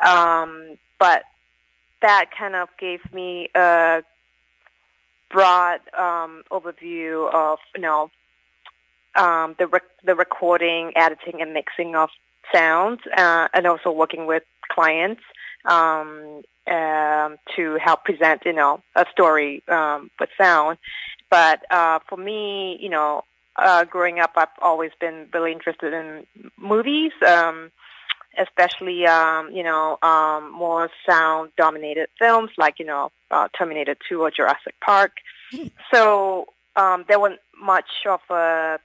[0.00, 1.24] Um, but
[2.00, 4.02] that kind of gave me a
[5.30, 8.10] broad um, overview of you know
[9.14, 12.08] um, the rec- the recording, editing, and mixing of
[12.52, 15.22] sounds, uh, and also working with clients
[15.64, 20.78] um, um, to help present, you know, a story um, with sound.
[21.30, 23.24] But uh, for me, you know,
[23.56, 26.26] uh, growing up, I've always been really interested in
[26.56, 27.70] movies, um,
[28.38, 34.30] especially, um, you know, um, more sound-dominated films like, you know, uh, Terminator 2 or
[34.30, 35.12] Jurassic Park.
[35.92, 38.78] So um, there wasn't much of a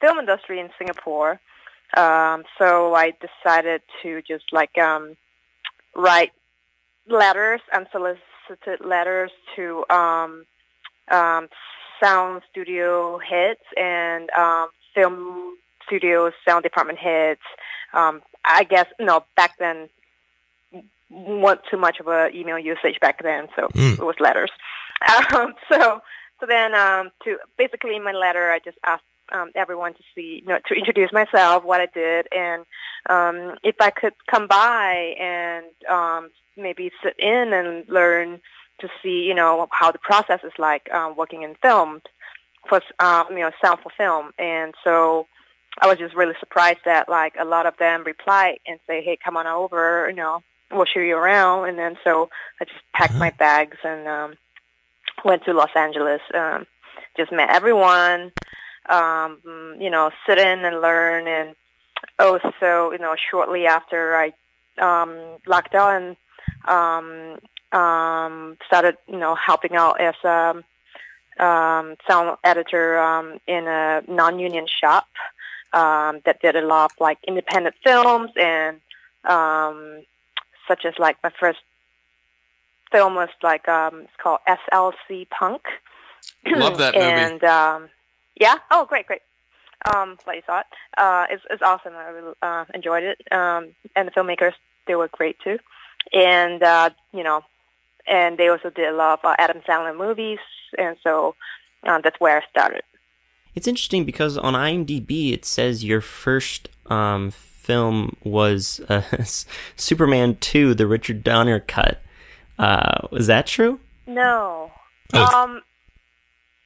[0.00, 1.40] film industry in Singapore.
[1.96, 5.16] Um, so I decided to just like um,
[5.94, 6.32] write
[7.08, 10.46] letters, unsolicited letters to um,
[11.10, 11.48] um,
[12.02, 15.56] sound studio heads and um, film
[15.86, 17.40] studios, sound department heads.
[17.92, 19.88] Um, I guess no, back then
[21.10, 23.98] wasn't too much of a email usage back then, so Mm.
[23.98, 24.50] it was letters.
[25.36, 26.00] Um, so
[26.40, 29.02] so then um, to basically in my letter, I just asked
[29.32, 32.64] um, everyone to see, you know, to introduce myself, what I did, and
[33.08, 38.40] um, if I could come by and um, maybe sit in and learn
[38.80, 42.00] to see, you know, how the process is like um, working in film
[42.68, 44.32] for, um, you know, sound for film.
[44.38, 45.26] And so
[45.78, 49.18] I was just really surprised that like a lot of them reply and say, hey,
[49.22, 51.68] come on over, you know, we'll show you around.
[51.68, 54.34] And then so I just packed my bags and um,
[55.24, 56.66] went to Los Angeles um,
[57.16, 58.32] just met everyone.
[58.88, 59.38] Um,
[59.78, 61.54] you know, sit in and learn, and
[62.18, 64.32] also, you know, shortly after I
[64.78, 66.16] um, locked and
[66.66, 67.38] um,
[67.72, 70.62] um, started, you know, helping out as a
[71.38, 75.08] um, sound editor um, in a non-union shop
[75.72, 78.80] um, that did a lot of like independent films and
[79.24, 80.02] um,
[80.68, 81.60] such as like my first
[82.92, 85.62] film was like um, it's called SLC Punk.
[86.46, 87.06] Love that movie.
[87.06, 87.88] and um,
[88.36, 89.22] yeah, oh great, great.
[89.94, 90.66] Um, glad you saw it.
[90.96, 91.92] Uh, it's, it's awesome.
[91.94, 93.20] I really uh, enjoyed it.
[93.30, 94.54] Um, and the filmmakers
[94.86, 95.58] they were great too.
[96.12, 97.42] And uh, you know,
[98.06, 100.38] and they also did a lot of uh, Adam Sandler movies,
[100.78, 101.34] and so
[101.84, 102.82] um, that's where I started.
[103.54, 109.02] It's interesting because on IMDb it says your first um, film was uh,
[109.76, 112.02] Superman 2, the Richard Donner cut.
[112.58, 113.80] Uh, was that true?
[114.06, 114.70] No.
[115.12, 115.42] Oh.
[115.42, 115.62] Um,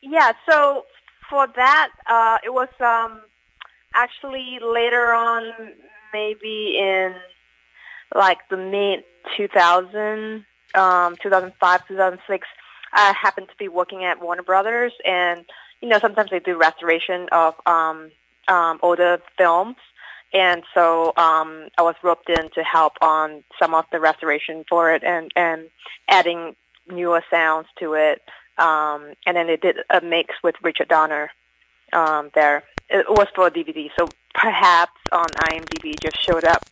[0.02, 0.32] yeah.
[0.48, 0.84] So
[1.28, 3.20] for that, uh, it was um,
[3.94, 5.52] actually later on,
[6.12, 7.14] maybe in
[8.14, 9.04] like the mid
[9.36, 12.48] 2000, um, 2005, 2006.
[12.92, 15.44] I happened to be working at Warner Brothers, and
[15.80, 18.10] you know sometimes they do restoration of um,
[18.48, 19.76] um, older films.
[20.32, 24.92] And so um, I was roped in to help on some of the restoration for
[24.92, 25.70] it and, and
[26.08, 26.54] adding
[26.86, 28.20] newer sounds to it.
[28.58, 31.30] Um, and then they did a mix with Richard Donner
[31.92, 32.64] um, there.
[32.90, 36.64] It was for a DVD, so perhaps on IMDb just showed up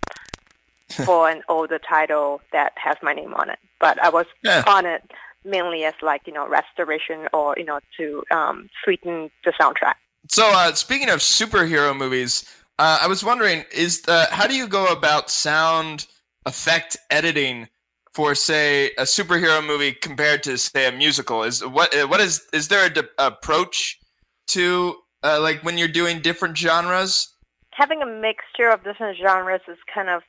[1.04, 3.58] for an older title that has my name on it.
[3.80, 4.64] But I was Yeah.
[4.66, 5.02] on it
[5.44, 9.94] mainly as like you know restoration or you know to um, sweeten the soundtrack.
[10.28, 12.44] So, uh, speaking of superhero movies,
[12.80, 16.08] uh, I was wondering, is the, how do you go about sound
[16.46, 17.68] effect editing
[18.16, 21.42] for, say, a superhero movie compared to, say, a musical?
[21.42, 23.98] Is what uh, what is is there a d- approach
[24.48, 27.12] to uh, like when you're doing different genres?
[27.76, 30.22] having a mixture of different genres is kind of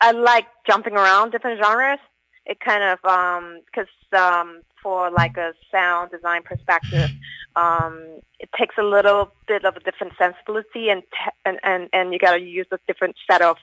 [0.00, 1.98] I like jumping around different genres.
[2.46, 7.10] It kind of um 'cause um, for like a sound design perspective,
[7.56, 12.12] um, it takes a little bit of a different sensibility and te- and and and
[12.12, 13.56] you got to use a different set of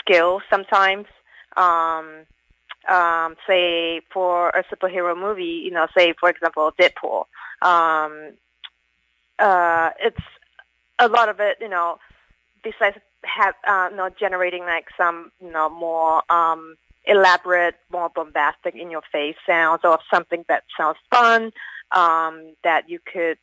[0.00, 1.06] skills sometimes.
[1.56, 2.26] Um,
[2.88, 7.24] um, say for a superhero movie, you know, say for example Deadpool.
[7.62, 8.34] Um,
[9.38, 10.20] uh, it's
[10.98, 11.98] a lot of it, you know,
[12.62, 16.76] besides have uh, you know generating like some you know more um,
[17.06, 21.52] elaborate, more bombastic in your face sounds or something that sounds fun
[21.92, 23.38] um, that you could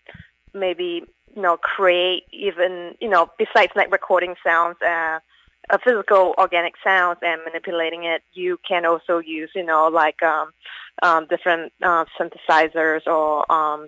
[0.53, 1.03] maybe
[1.35, 4.77] you know create even you know besides like recording sounds.
[4.81, 5.19] Uh,
[5.71, 10.51] uh, physical organic sounds and manipulating it, you can also use, you know, like um,
[11.01, 13.87] um, different uh, synthesizers or um,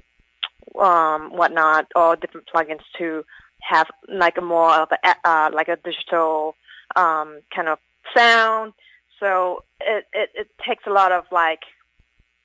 [0.79, 3.23] um, whatnot, or different plugins to
[3.61, 6.55] have like a more of a uh, like a digital
[6.95, 7.79] um, kind of
[8.15, 8.73] sound.
[9.19, 11.61] So it, it it takes a lot of like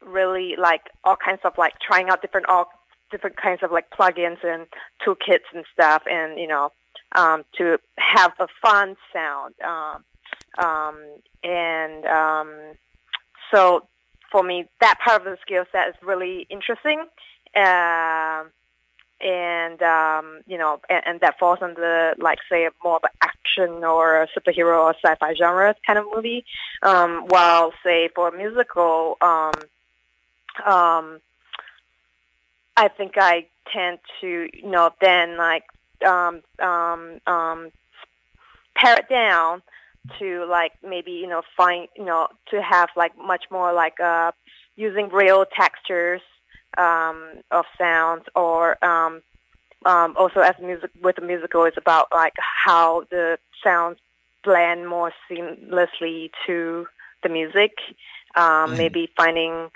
[0.04, 2.70] really like all kinds of like trying out different all
[3.10, 4.66] different kinds of like plugins and
[5.04, 6.72] toolkits and stuff, and you know
[7.12, 9.54] um, to have a fun sound.
[9.64, 10.04] Um,
[10.58, 10.96] um,
[11.42, 12.54] and um,
[13.52, 13.86] so
[14.30, 17.00] for me, that part of the skill set is really interesting.
[17.54, 18.50] Um,
[19.20, 23.84] and um, you know, and, and that falls under like say more of an action
[23.84, 26.44] or a superhero or sci-fi genre kind of movie.
[26.82, 29.52] Um, while say for a musical, um,
[30.64, 31.20] um,
[32.76, 35.64] I think I tend to you know then like
[36.04, 37.70] um, um, um,
[38.76, 39.62] pare it down
[40.18, 44.32] to like maybe you know find you know to have like much more like uh,
[44.76, 46.20] using real textures
[46.78, 49.22] um, of sounds or um,
[49.86, 53.98] um, also as music with the musical it's about like how the sounds
[54.44, 56.86] blend more seamlessly to
[57.22, 57.72] the music
[58.36, 58.76] um, Mhm.
[58.76, 59.70] maybe finding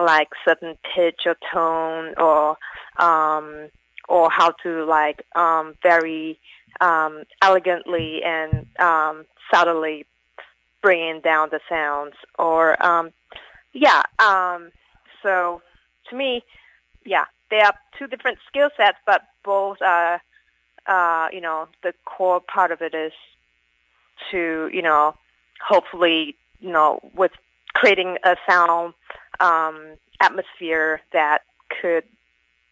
[0.00, 2.56] like certain pitch or tone or
[3.02, 3.68] um,
[4.08, 6.38] or how to like um, very
[6.80, 10.06] um, elegantly and um, subtly
[10.82, 13.10] bringing down the sounds or um,
[13.72, 14.70] yeah um,
[15.22, 15.60] so
[16.08, 16.42] to me
[17.04, 20.20] yeah they are two different skill sets but both are
[20.86, 23.12] uh, you know the core part of it is
[24.30, 25.14] to you know
[25.66, 27.32] hopefully you know with
[27.74, 28.94] creating a sound
[29.40, 31.42] um, atmosphere that
[31.80, 32.04] could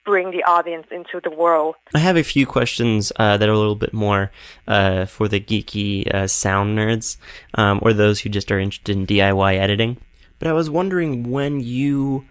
[0.07, 3.59] bring the audience into the world I have a few questions uh, that are a
[3.59, 4.31] little bit more
[4.67, 7.17] uh, for the geeky uh, sound nerds
[7.55, 9.99] um, or those who just are interested in DIY editing.
[10.39, 12.25] But I was wondering when you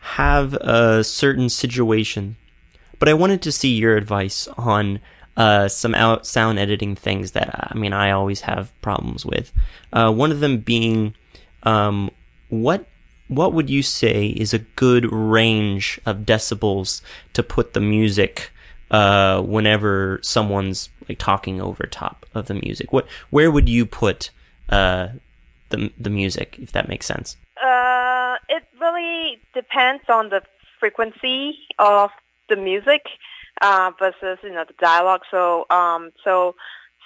[0.00, 2.36] have a certain situation,
[2.98, 5.00] but I wanted to see your advice on
[5.36, 9.52] uh, some out sound editing things that I mean I always have problems with.
[9.92, 11.14] Uh, one of them being
[11.64, 12.10] um,
[12.48, 12.86] what
[13.28, 17.00] what would you say is a good range of decibels
[17.32, 18.50] to put the music
[18.90, 22.92] uh, whenever someone's like talking over top of the music?
[22.92, 24.30] What where would you put
[24.68, 25.08] uh,
[25.70, 27.36] the the music if that makes sense?
[27.62, 30.42] Uh, it really depends on the
[30.78, 32.10] frequency of
[32.48, 33.02] the music
[33.60, 35.22] uh, versus you know the dialogue.
[35.30, 36.54] So um, so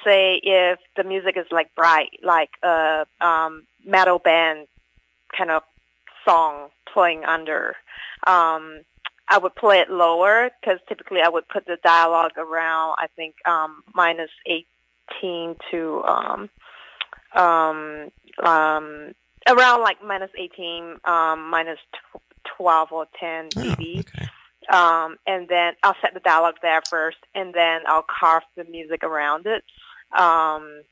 [0.04, 4.66] say if the music is like bright, like a um, metal band
[5.36, 5.62] kind of
[6.30, 7.74] song playing under,
[8.26, 8.82] um,
[9.28, 13.34] I would play it lower because typically I would put the dialogue around I think
[13.46, 16.50] um, minus eighteen to um,
[17.34, 18.10] um,
[18.42, 19.14] um,
[19.48, 22.20] around like minus eighteen, um, minus tw-
[22.56, 23.96] twelve or ten dB.
[23.96, 24.28] Oh, okay.
[24.72, 29.04] um, and then I'll set the dialogue there first, and then I'll carve the music
[29.04, 29.62] around it.
[30.18, 30.82] Um,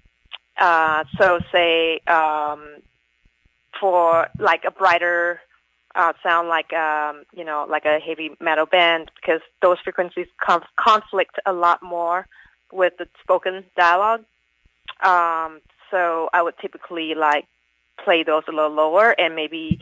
[0.58, 2.82] uh, so say um,
[3.80, 5.40] for like a brighter
[5.94, 10.64] uh, sound, like um, you know, like a heavy metal band, because those frequencies conf-
[10.76, 12.26] conflict a lot more
[12.72, 14.24] with the spoken dialogue.
[15.02, 15.60] Um,
[15.90, 17.46] so I would typically like
[18.02, 19.78] play those a little lower and maybe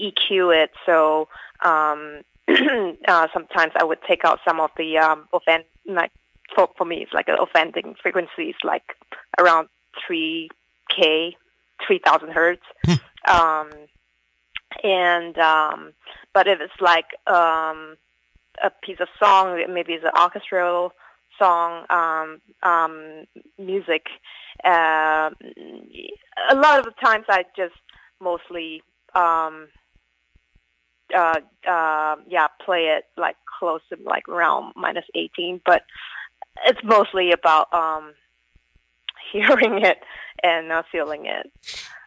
[0.00, 0.70] EQ it.
[0.86, 1.28] So
[1.62, 6.12] um, uh, sometimes I would take out some of the um, offend like
[6.54, 8.96] for, for me it's like offending frequencies like
[9.38, 9.68] around
[10.08, 11.34] 3k
[11.86, 12.62] 3000 hertz
[13.28, 13.70] um,
[14.82, 15.92] and um,
[16.34, 17.96] but if it's like um,
[18.62, 20.92] a piece of song maybe it's an orchestral
[21.38, 23.24] song um, um,
[23.58, 24.06] music
[24.64, 25.30] uh,
[26.50, 27.74] a lot of the times I just
[28.20, 28.82] mostly
[29.14, 29.68] um,
[31.14, 35.82] uh, uh, yeah, play it like close to like around minus 18, but
[36.66, 38.12] it's mostly about um,
[39.32, 39.98] hearing it
[40.42, 41.50] and not feeling it.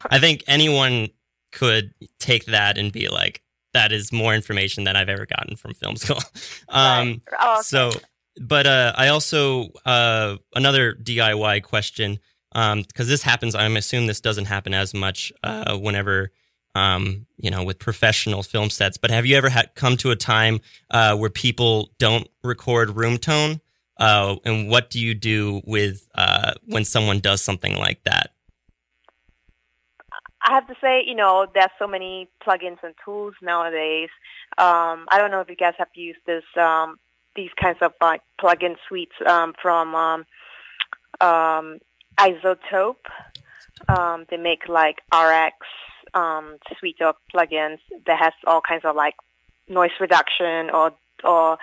[0.10, 1.10] I think anyone
[1.52, 3.42] could take that and be like,
[3.74, 6.20] that is more information than I've ever gotten from film school.
[6.70, 7.22] Um, Right.
[7.42, 7.62] Oh, okay.
[7.64, 7.92] So,
[8.40, 12.20] but uh, I also uh, another DIY question
[12.54, 13.56] because this happens.
[13.56, 16.32] I'm assuming this doesn't happen as much uh, whenever
[16.76, 18.98] um, you know with professional film sets.
[18.98, 20.62] But have you ever had come to a time
[20.92, 23.60] uh, where people don't record room tone?
[24.02, 28.32] Uh, and what do you do with uh, when someone does something like that?
[30.44, 34.10] I have to say, you know, there's so many plugins and tools nowadays.
[34.58, 36.98] Um, I don't know if you guys have used this, um,
[37.36, 40.26] these kinds of like plugin suites um, from um,
[41.22, 41.78] um,
[42.18, 42.96] iZotope.
[43.88, 45.58] Um, they make like RX
[46.80, 47.78] suite of plugins
[48.08, 49.14] that has all kinds of like
[49.70, 50.92] noise reduction or
[51.24, 51.60] or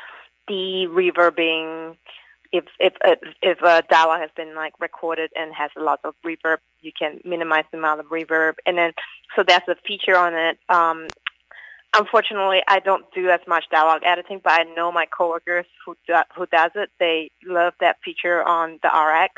[0.46, 1.96] de-reverbing.
[2.50, 2.94] If if
[3.42, 7.20] if a dialogue has been like recorded and has a lot of reverb, you can
[7.24, 8.92] minimize the amount of reverb, and then
[9.36, 10.58] so that's a feature on it.
[10.68, 11.08] Um,
[11.94, 16.14] unfortunately, I don't do as much dialogue editing, but I know my coworkers who do,
[16.34, 16.90] who does it.
[16.98, 19.34] They love that feature on the RX.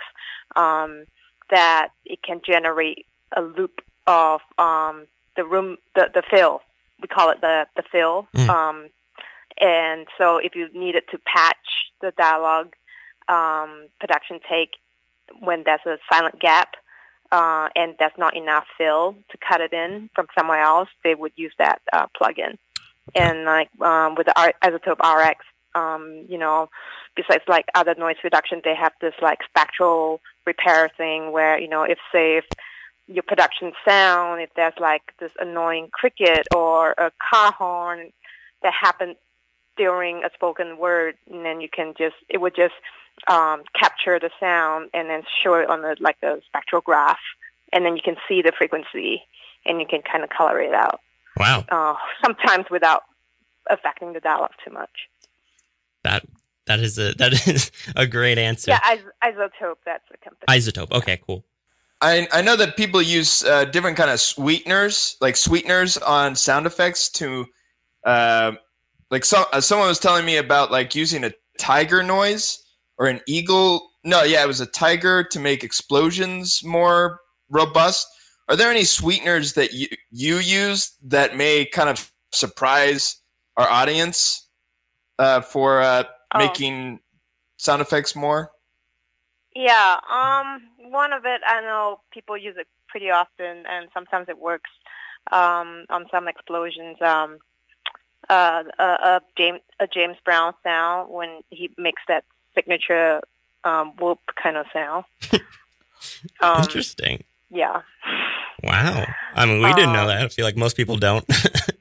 [0.56, 1.04] Um,
[1.50, 3.06] that it can generate
[3.36, 5.06] a loop of um,
[5.36, 6.62] the room, the the fill.
[7.00, 8.28] We call it the the fill.
[8.36, 8.48] Mm.
[8.48, 8.88] Um,
[9.60, 11.56] and so, if you needed to patch
[12.00, 12.74] the dialogue
[13.30, 14.70] um, production take
[15.38, 16.74] when there's a silent gap
[17.32, 21.32] uh, and there's not enough fill to cut it in from somewhere else, they would
[21.36, 22.58] use that uh, plugin.
[23.14, 26.68] And like um, with the R- iZotope RX, um, you know,
[27.14, 31.82] besides like other noise reduction, they have this like spectral repair thing where you know,
[31.82, 32.44] if say if
[33.06, 38.12] your production sound, if there's like this annoying cricket or a car horn
[38.62, 39.16] that happened
[39.76, 42.74] during a spoken word, and then you can just it would just
[43.28, 47.16] um, capture the sound and then show it on the like a spectrograph,
[47.72, 49.22] and then you can see the frequency
[49.66, 51.00] and you can kind of color it out.
[51.36, 51.94] Wow, Uh,
[52.24, 53.02] sometimes without
[53.68, 55.08] affecting the dialogue too much.
[56.04, 56.24] that
[56.66, 58.70] that is a that is a great answer.
[58.70, 60.46] Yeah, Is- iZotope, that's the company.
[60.48, 60.92] iZotope.
[60.92, 61.44] Okay, cool.
[62.00, 66.66] I I know that people use uh, different kind of sweeteners, like sweeteners on sound
[66.66, 67.46] effects to,
[68.04, 68.52] uh,
[69.10, 72.62] like some uh, someone was telling me about like using a tiger noise
[72.98, 73.90] or an eagle.
[74.04, 78.06] No, yeah, it was a tiger to make explosions more robust.
[78.48, 83.16] Are there any sweeteners that you you use that may kind of surprise
[83.56, 84.48] our audience
[85.18, 86.38] uh, for uh, Oh.
[86.38, 87.00] making
[87.56, 88.52] sound effects more?
[89.54, 94.38] Yeah, um, one of it I know people use it pretty often, and sometimes it
[94.38, 94.70] works
[95.32, 96.96] um, on some explosions.
[97.02, 97.38] Um,
[98.30, 102.24] uh, a, a James a James Brown sound when he makes that
[102.54, 103.20] signature
[103.64, 105.04] um, whoop kind of sound.
[106.40, 107.24] um, Interesting.
[107.50, 107.82] yeah,
[108.62, 109.06] Wow.
[109.34, 110.22] I mean, we didn't know Um, that.
[110.22, 111.24] I feel like most people don't.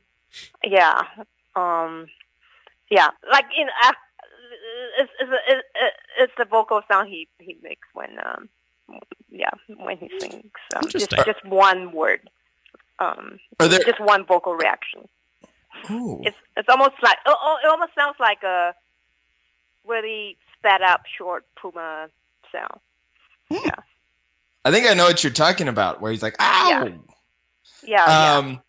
[0.63, 1.01] yeah,
[1.55, 2.07] um,
[2.89, 3.09] yeah.
[3.31, 3.91] Like in uh,
[4.99, 5.63] it's it's it's,
[6.19, 8.49] it's the vocal sound he he makes when um
[9.29, 10.45] yeah when he sings.
[10.75, 11.33] Um, just Interesting.
[11.33, 12.21] just one word.
[12.99, 13.79] Um, Are there?
[13.79, 15.07] just one vocal reaction.
[15.91, 16.21] Ooh.
[16.23, 18.73] It's it's almost like it it almost sounds like a
[19.85, 22.09] really sped up short puma
[22.51, 22.79] sound.
[23.49, 23.75] Yeah.
[24.65, 26.01] I think I know what you're talking about.
[26.01, 26.97] Where he's like, "Ow." Yeah.
[27.83, 28.37] Yeah, yeah.
[28.37, 28.61] Um,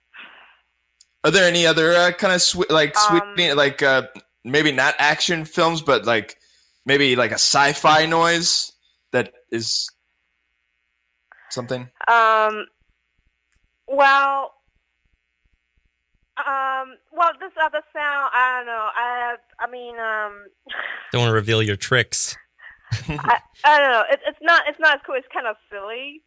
[1.24, 4.02] are there any other uh, kind of swe- like Um, sweet, like uh,
[4.44, 6.38] maybe not action films, but like
[6.86, 8.72] maybe like a sci-fi noise
[9.10, 9.90] that is
[11.50, 11.90] something?
[12.08, 12.66] Um.
[13.88, 14.54] Well.
[16.46, 16.94] Um.
[17.12, 18.88] Well, this other sound, I don't know.
[18.94, 19.36] I.
[19.58, 20.46] I mean, um.
[21.12, 22.36] don't want to reveal your tricks.
[23.08, 24.04] I, I don't know.
[24.10, 24.62] It, it's not.
[24.68, 25.14] It's not as cool.
[25.16, 26.22] It's kind of silly.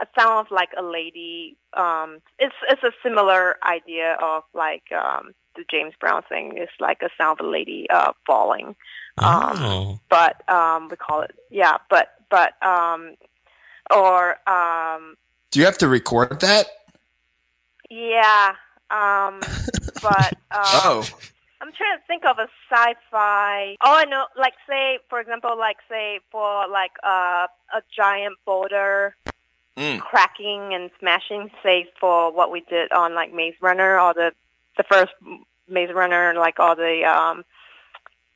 [0.00, 1.56] A sound of like a lady.
[1.76, 2.18] Um.
[2.38, 6.52] It's it's a similar idea of like um the James Brown thing.
[6.56, 8.76] It's like a sound of a lady uh falling.
[9.18, 10.00] Um, Oh.
[10.08, 11.78] But um we call it yeah.
[11.90, 13.14] But but um
[13.94, 15.16] or um
[15.50, 16.66] Do you have to record that?
[17.90, 18.52] yeah.
[18.90, 19.40] Um.
[20.00, 21.08] But um, oh,
[21.60, 23.76] I'm trying to think of a sci-fi.
[23.80, 24.26] Oh, I know.
[24.38, 29.16] Like, say, for example, like, say, for like uh, a giant boulder
[29.76, 30.00] Mm.
[30.00, 31.50] cracking and smashing.
[31.62, 34.32] Say, for what we did on like Maze Runner or the
[34.76, 35.12] the first
[35.68, 37.44] Maze Runner, like all the um,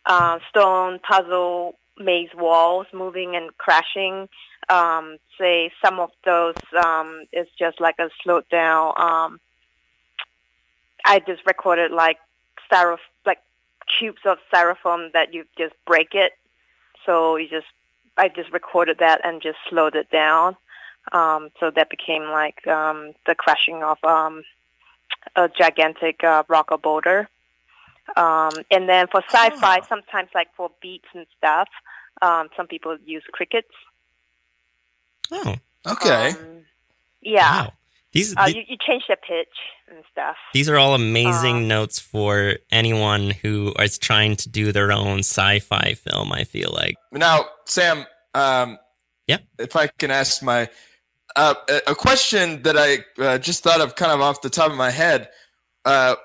[0.07, 4.29] uh, stone puzzle maze walls moving and crashing.
[4.69, 8.95] Um, say some of those um, is just like a slowed down.
[8.97, 9.41] Um,
[11.05, 12.19] I just recorded like
[12.71, 13.39] styro like
[13.99, 16.33] cubes of styrofoam that you just break it.
[17.05, 17.67] So you just
[18.17, 20.57] I just recorded that and just slowed it down.
[21.13, 24.45] Um, so that became like um, the crashing of um,
[25.35, 27.29] a gigantic uh, rock or boulder.
[28.17, 29.87] Um, and then for sci-fi, Oh.
[29.89, 31.69] sometimes like for beats and stuff,
[32.21, 33.73] um, some people use crickets.
[35.33, 35.57] Oh.
[35.87, 36.31] okay.
[36.31, 36.65] Um,
[37.21, 37.63] yeah.
[37.65, 37.73] Wow.
[38.13, 39.49] These Uh, th- you, you change the pitch
[39.89, 40.37] and stuff.
[40.55, 45.21] these are all amazing uh, notes for anyone who is trying to do their own
[45.21, 46.33] sci-fi film.
[46.33, 46.97] I feel like.
[47.11, 48.05] Now, Sam,
[48.35, 48.79] um,
[49.27, 49.39] Yeah.
[49.59, 50.69] if I can ask my
[51.37, 54.71] uh, a- a question that I uh, just thought of, kind of off the top
[54.71, 55.31] of my head,
[55.87, 56.17] uh,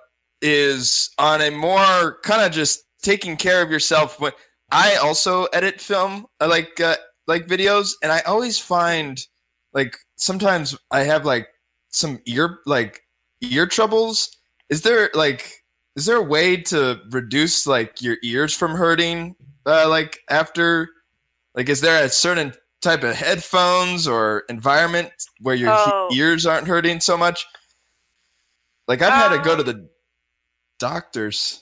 [0.42, 4.20] is on a more kind of just taking care of yourself.
[4.20, 4.34] When
[4.72, 9.18] I also edit film, uh, like uh, like videos, and I always find
[9.74, 11.48] like sometimes I have like
[11.90, 13.04] some ear like
[13.42, 14.36] ear troubles.
[14.70, 15.64] Is there like
[15.96, 19.36] is there a way to reduce like your ears from hurting
[19.66, 20.90] uh, like after
[21.56, 25.12] like is there a certain type of headphones or environment
[25.42, 26.08] where your he- Oh.
[26.10, 27.46] ears aren't hurting so much
[28.88, 29.90] like i've had to go to Um, the
[30.80, 31.62] doctors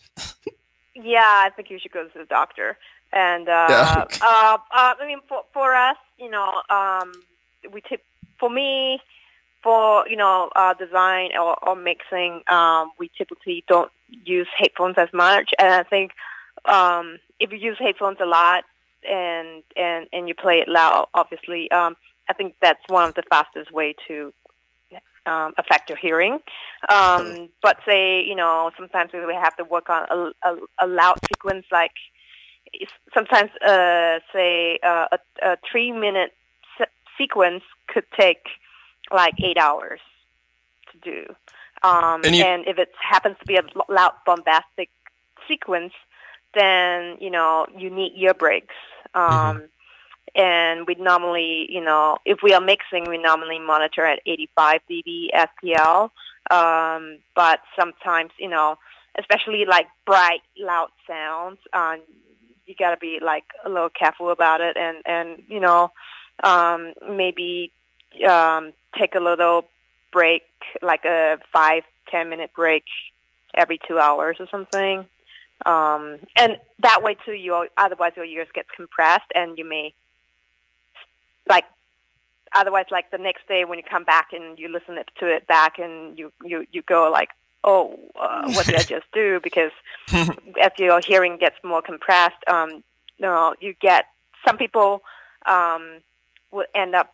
[0.96, 2.78] Yeah, I think you should go to the doctor.
[3.12, 4.18] And uh, Yeah, okay.
[4.22, 7.12] uh, uh, I mean, for for us, you know, um,
[7.72, 8.02] we tip
[8.40, 9.00] for me,
[9.66, 13.92] for you know, uh, design or, or mixing, um, we typically don't
[14.24, 15.50] use headphones as much.
[15.58, 16.12] And I think
[16.66, 18.64] um, if you use headphones a lot
[19.10, 21.98] and and and you play it loud, obviously, um,
[22.30, 24.32] I think that's one of the fastest way to
[25.26, 26.34] um, affect your hearing.
[26.90, 31.18] Um, but say, you know, sometimes we have to work on a, a, a loud
[31.28, 31.94] sequence, like
[33.16, 36.34] sometimes, uh, say, uh, a, a three-minute
[36.78, 38.44] se- sequence could take
[39.12, 40.00] like eight hours
[40.92, 41.36] to do.
[41.84, 44.90] Um, And you- and if it happens to be a loud, bombastic
[45.48, 45.94] sequence,
[46.54, 48.76] then you know you need ear breaks.
[49.14, 49.70] Um,
[50.38, 55.30] And we normally, you know, if we are mixing, we normally monitor at 85 dB
[55.34, 56.12] SPL.
[56.52, 58.78] Um, but sometimes, you know,
[59.18, 62.02] especially like bright, loud sounds, um,
[62.66, 65.92] you got to be like a little careful about it, and and you know,
[66.44, 67.72] um, maybe
[68.24, 69.66] um, take a little
[70.12, 70.44] break,
[70.82, 72.86] like a five ten minute break
[73.54, 75.06] every two hours or something.
[75.66, 79.94] Um, and that way too, you otherwise your ears get compressed, and you may
[81.48, 81.66] like
[82.56, 85.46] otherwise like the next day when you come back and you listen it to it
[85.48, 87.30] back and you you you go like
[87.64, 89.72] oh uh, what did i just do because
[90.62, 92.82] as your hearing gets more compressed um you
[93.22, 94.06] know you get
[94.46, 95.02] some people
[95.46, 96.00] um
[96.52, 97.14] will end up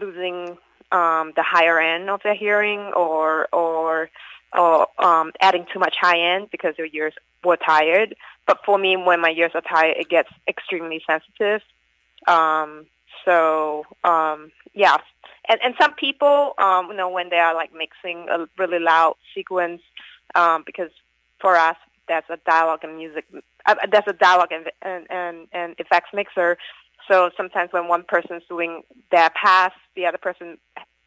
[0.00, 0.58] losing
[0.92, 4.08] um the higher end of the hearing or or
[4.52, 8.14] or um, adding too much high end because your ears were tired.
[8.46, 11.62] But for me, when my ears are tired, it gets extremely sensitive.
[12.26, 12.86] Um,
[13.24, 14.98] so um, yeah,
[15.48, 19.16] and and some people, um, you know, when they are like mixing a really loud
[19.34, 19.82] sequence,
[20.34, 20.90] um, because
[21.40, 21.76] for us
[22.08, 23.24] that's a dialogue and music,
[23.66, 26.56] uh, that's a dialogue and, and and and effects mixer.
[27.08, 30.58] So sometimes when one person's doing their pass, the other person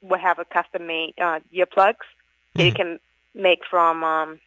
[0.01, 2.05] will have a custom made uh, earplugs
[2.55, 2.99] that you can
[3.35, 4.39] make from um,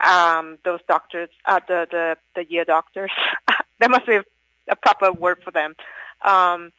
[0.00, 3.10] um, those doctors, uh, the the the ear doctors.
[3.80, 4.20] there must be
[4.68, 5.74] a, proper word for them.
[6.24, 6.72] Um,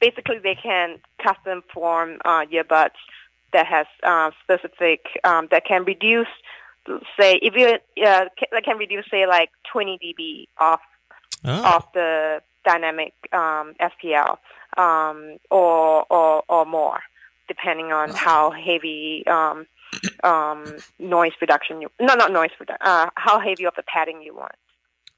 [0.00, 2.90] basically, they can custom form uh, earbuds
[3.52, 6.28] that has uh, specific um, that can reduce,
[7.18, 7.66] say, if you
[8.04, 10.80] uh, ca- that can reduce, say, like 20 dB off
[11.42, 11.62] Oh.
[11.64, 14.38] off the dynamic um, SPL
[14.76, 17.00] um, or, or or more,
[17.48, 19.66] depending on how heavy um,
[20.24, 24.34] um, noise reduction you no not noise reduction uh, how heavy of the padding you
[24.34, 24.52] want.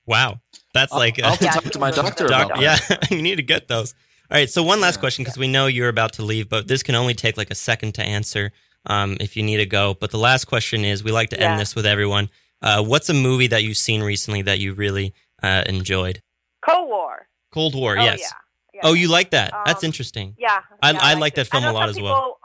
[0.06, 0.40] Wow,
[0.74, 2.98] that's I'll- like I'll have to Yeah, talk to my you doctor about Doc, that.
[3.10, 3.94] yeah, you need to get those.
[4.30, 5.00] All right, so one last Yeah.
[5.00, 7.54] question because we know you're about to leave, but this can only take like a
[7.54, 8.50] second to answer
[8.86, 9.94] um, if you need to go.
[9.94, 11.58] But the last question is we like to end Yeah.
[11.58, 12.30] this with everyone.
[12.62, 15.12] Uh, what's a movie that you've seen recently that you really
[15.42, 16.22] uh, enjoyed?
[16.68, 17.26] Cold War.
[17.52, 18.20] Cold War, oh, yes.
[18.20, 18.28] Yeah.
[18.74, 18.80] yeah.
[18.84, 19.52] Oh, you like that?
[19.66, 20.34] That's Um, interesting.
[20.38, 20.60] Yeah.
[20.82, 22.38] I- yeah, I like that film a lot as well.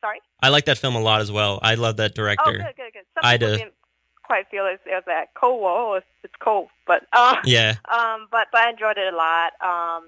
[0.00, 0.20] Sorry.
[0.42, 1.58] I like that film a lot as well.
[1.62, 2.42] I love that director.
[2.48, 3.04] Oh, good, good, good.
[3.14, 3.74] Some I people didn't
[4.22, 5.98] quite feel as, as that Cold War.
[5.98, 7.74] It's, it's cold, but uh, Yeah.
[7.92, 9.52] um, but but I enjoyed it a lot.
[9.60, 10.04] Um,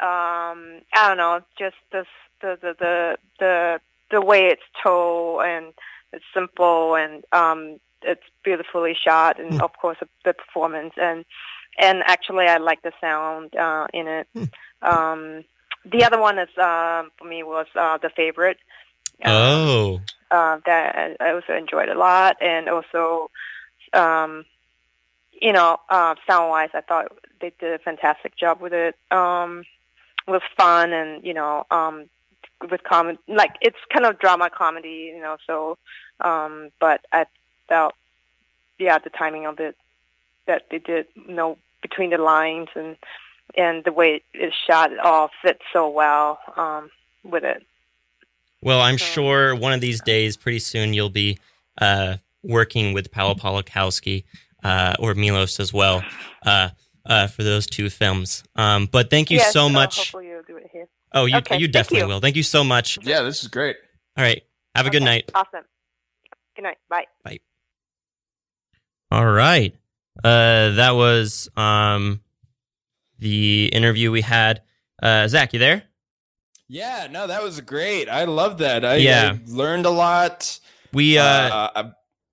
[0.00, 2.06] um, I don't know, just this
[2.40, 5.72] the the the the the way it's told and
[6.12, 9.60] it's simple and um, it's beautifully shot and Hmm.
[9.62, 11.24] of course the, the performance and
[11.78, 14.26] and actually I like the sound uh, in it.
[14.34, 14.44] Hmm.
[14.82, 15.44] Um,
[15.84, 18.58] the other one is uh, for me was uh, the favorite.
[19.24, 20.00] Uh, Oh.
[20.30, 23.30] uh, that I also enjoyed a lot, and also,
[23.92, 24.44] um,
[25.32, 28.96] you know, uh, sound wise, I thought they did a fantastic job with it.
[29.10, 29.64] Um,
[30.26, 32.08] it was fun, and you know, um,
[32.70, 35.36] with comedy, like it's kind of drama comedy, you know.
[35.46, 35.78] So,
[36.20, 37.26] um, but I
[37.68, 37.94] felt,
[38.78, 39.76] yeah, the timing of it
[40.52, 42.96] that they did, you know, between the lines and
[43.56, 46.90] and the way it's shot, it all fits so well um,
[47.24, 47.62] with it.
[48.62, 51.38] Well, I'm So- sure one of these days, pretty soon, you'll be
[51.80, 54.24] uh, working with Paolo Pawlikowski
[54.62, 56.02] uh, or Milos as well
[56.46, 56.68] uh,
[57.04, 58.44] uh, for those two films.
[58.56, 59.96] Um, but thank you Yes, so much.
[59.98, 60.86] hopefully you'll do it here.
[61.12, 62.06] oh, you Okay, you thank definitely you.
[62.08, 62.20] will.
[62.20, 62.98] Thank you so much.
[63.02, 63.76] Yeah, this is great.
[64.16, 64.42] All right.
[64.74, 65.30] Have a good night.
[65.34, 65.64] Awesome.
[66.56, 66.78] Good night.
[66.88, 67.06] Bye.
[67.24, 67.40] Bye.
[69.10, 69.74] All right.
[70.22, 72.20] Uh, that was um,
[73.18, 74.62] the interview we had.
[75.02, 75.84] Uh, Zach, you there?
[76.68, 78.08] Yeah, no, that was great.
[78.08, 78.84] I love that.
[78.84, 79.34] I, Yeah.
[79.36, 80.58] I learned a lot.
[80.92, 81.18] We.
[81.18, 81.90] Uh, Uh, I've-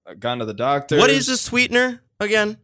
[0.07, 0.97] I've gone to the doctor.
[0.97, 2.57] what is a sweetener again?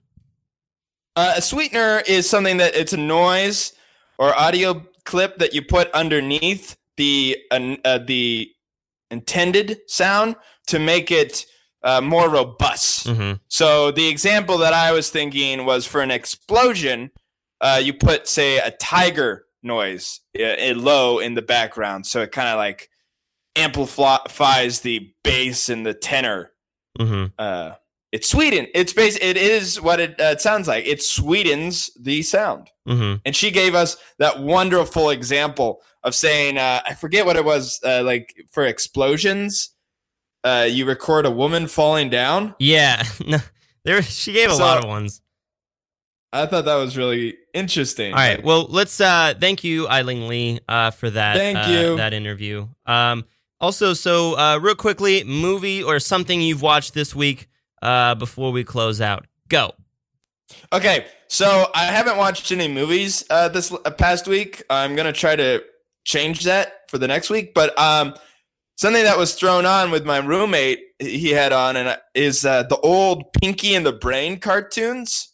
[1.16, 3.74] Uh, a sweetener is something that it's a noise
[4.18, 8.49] or audio clip that you put underneath the uh, uh, the
[9.11, 10.36] intended sound
[10.68, 11.45] to make it
[11.86, 13.07] uh, more robust.
[13.07, 13.38] Mm-hmm.
[13.47, 17.11] So the example that I was thinking was for an explosion,
[17.61, 22.49] uh, you put say a tiger noise uh, low in the background, so it kind
[22.49, 22.89] of like
[23.55, 26.51] amplifies the bass and the tenor
[26.99, 27.25] Mm-hmm.
[27.38, 27.73] uh,
[28.11, 28.67] it's Sweden.
[28.73, 30.86] It's bas- It is what it, uh, it sounds like.
[30.86, 32.69] It sweetens the sound.
[32.88, 33.15] Mm-hmm.
[33.25, 37.81] And she gave us that wonderful example of saying, uh, I forget what it was,
[37.83, 39.71] uh, like for explosions,
[40.45, 42.55] uh, you record a woman falling down.
[42.59, 43.03] Yeah.
[43.27, 43.39] No,
[43.83, 44.01] there.
[44.01, 45.21] She gave a lot of ones.
[46.31, 48.11] I thought that was really interesting.
[48.13, 48.37] All right.
[48.37, 51.97] Like, Well, let's uh thank you, Ai-Ling Lee, uh, for that Thank uh, you.
[51.97, 52.67] that interview.
[52.85, 53.25] Um
[53.59, 57.47] also so uh real quickly, movie or something you've watched this week
[57.81, 59.27] uh before we close out.
[59.47, 59.71] Go.
[60.73, 64.61] Okay, so I haven't watched any movies uh, this past week.
[64.69, 65.63] I'm gonna try to
[66.03, 67.53] change that for the next week.
[67.53, 68.13] But um,
[68.76, 72.63] something that was thrown on with my roommate, he had on, and uh, is uh,
[72.63, 75.34] the old Pinky and the Brain cartoons.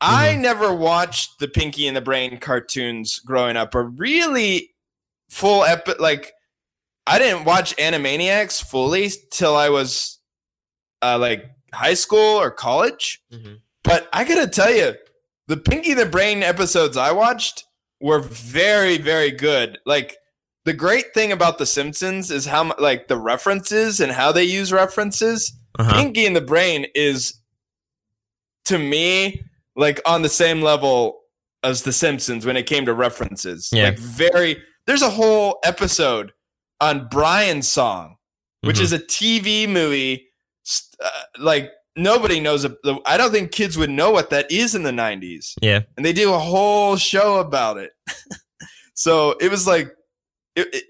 [0.00, 4.74] I never watched the Pinky and the Brain cartoons growing up, or really
[5.30, 6.32] full epi- like
[7.06, 10.18] I didn't watch Animaniacs fully till I was
[11.02, 13.22] uh, like high school or college.
[13.84, 14.94] But I gotta tell you,
[15.46, 17.64] the Pinky and the Brain episodes I watched
[18.00, 19.78] were very, very good.
[19.86, 20.16] Like
[20.66, 24.72] the great thing about The Simpsons is how like the references and how they use
[24.72, 25.56] references.
[25.78, 25.92] Uh-huh.
[25.94, 27.40] Pinky and the Brain is
[28.66, 29.42] to me
[29.76, 31.20] like on the same level
[31.62, 33.70] as The Simpsons when it came to references.
[33.72, 33.84] Yeah.
[33.84, 34.62] Like very.
[34.86, 36.32] There's a whole episode
[36.80, 38.16] on Brian's song
[38.62, 38.82] which Mhm.
[38.82, 40.28] is a TV movie
[40.64, 42.66] st- uh, like nobody knows.
[43.04, 45.80] I don't think kids would know what that is in the '90s, Yeah.
[45.96, 47.92] and they do a whole show about it.
[48.94, 49.90] so it was like
[50.56, 50.84] it, it,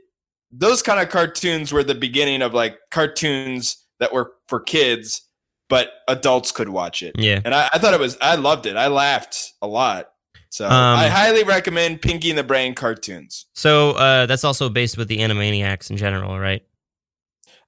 [0.52, 5.22] those kind of cartoons were the beginning of like cartoons that were for kids,
[5.68, 7.14] but adults could watch it.
[7.18, 7.40] Yeah.
[7.44, 8.76] And I, I thought it was, I loved it.
[8.76, 10.08] I laughed a lot.
[10.50, 13.46] So Um, I highly recommend Pinky and the Brain cartoons.
[13.54, 16.62] So uh, that's also based with the Animaniacs in general, right?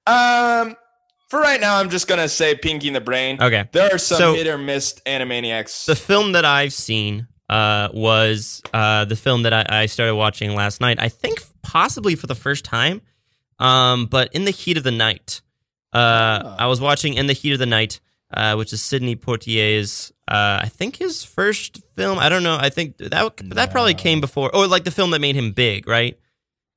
[0.07, 0.75] Um,
[1.29, 3.37] for right now, I'm just gonna say Pinky and the Brain.
[3.41, 3.69] Okay.
[3.71, 5.85] There are some So- hit or miss Animaniacs.
[5.85, 10.55] The film that I've seen uh, was uh, the film that I, I started watching
[10.55, 10.99] last night.
[10.99, 13.01] I think possibly for the first time,
[13.59, 15.41] um, but in the heat of the night.
[15.93, 15.97] Uh,
[16.45, 16.55] Ah.
[16.59, 17.99] I was watching In the Heat of the Night,
[18.31, 22.19] uh, which is Sidney Poitier's, uh, I think his first film.
[22.19, 22.57] I don't know.
[22.61, 23.09] I think that
[23.55, 26.15] that probably came before, or like the film that made him big, right?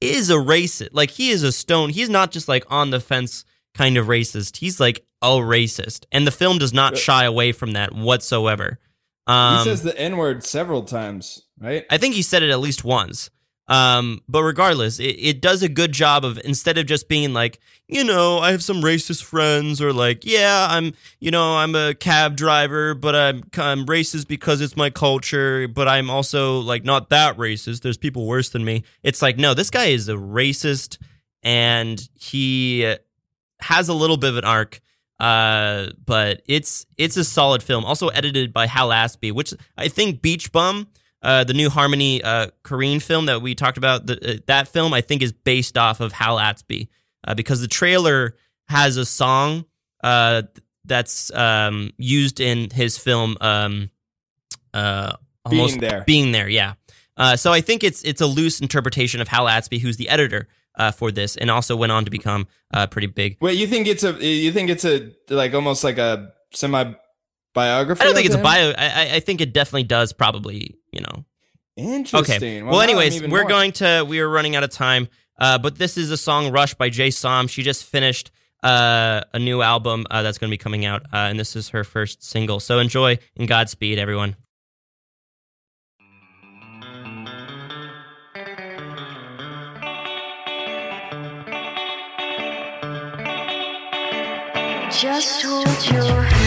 [0.00, 0.90] is a racist.
[0.92, 1.90] Like he is a stone.
[1.90, 3.44] He's not just like on the fence
[3.76, 7.72] kind of racist he's like a racist and the film does not shy away from
[7.72, 8.78] that whatsoever
[9.26, 11.84] um he says the N word several times, right?
[11.90, 13.30] I think he said it at least once.
[13.66, 17.58] Um, but regardless, it, it does a good job of instead of just being like,
[17.88, 21.94] you know, I have some racist friends, or like, yeah, I'm, you know, I'm a
[21.94, 27.08] cab driver, but I'm I'm racist because it's my culture, but I'm also like not
[27.08, 27.80] that racist.
[27.80, 28.84] There's people worse than me.
[29.02, 30.98] It's like, no, this guy is a racist,
[31.42, 32.94] and he
[33.64, 34.80] has a little bit of an arc.
[35.20, 37.84] Uh, but it's it's a solid film.
[37.84, 40.88] Also edited by Hal Ashby, which I think Beach Bum
[41.24, 44.92] uh, the new Harmony uh, Korine film that we talked about, the, uh, that film
[44.92, 46.90] I think is based off of Hal Ashby
[47.26, 48.36] uh, because the trailer
[48.68, 49.64] has a song
[50.04, 50.42] uh,
[50.84, 53.36] that's um, used in his film.
[53.40, 53.90] Um,
[54.74, 55.12] uh,
[55.46, 56.04] almost, Being there.
[56.06, 56.74] being there, yeah.
[57.16, 60.48] Uh, so I think it's it's a loose interpretation of Hal Ashby, who's the editor
[60.76, 63.36] uh, for this, and also went on to become uh, pretty big.
[63.40, 66.92] Wait, you think it's a you think it's a like almost like a semi
[67.54, 68.02] biography?
[68.02, 68.70] I don't think it's a bio.
[68.76, 70.12] I, I- think it definitely does.
[70.12, 71.24] Probably, you know,
[71.76, 72.36] Interesting.
[72.36, 72.62] Okay.
[72.62, 75.08] Well, I'm anyways, we're more- going to we are running out of time.
[75.38, 77.48] Uh, but this is a song "Rush" by Jay Som.
[77.48, 78.30] She just finished
[78.62, 81.70] uh, a new album uh, that's going to be coming out, uh, and this is
[81.70, 82.60] her first single.
[82.60, 84.36] So enjoy and Godspeed, everyone.
[94.96, 96.43] Just hold your hand.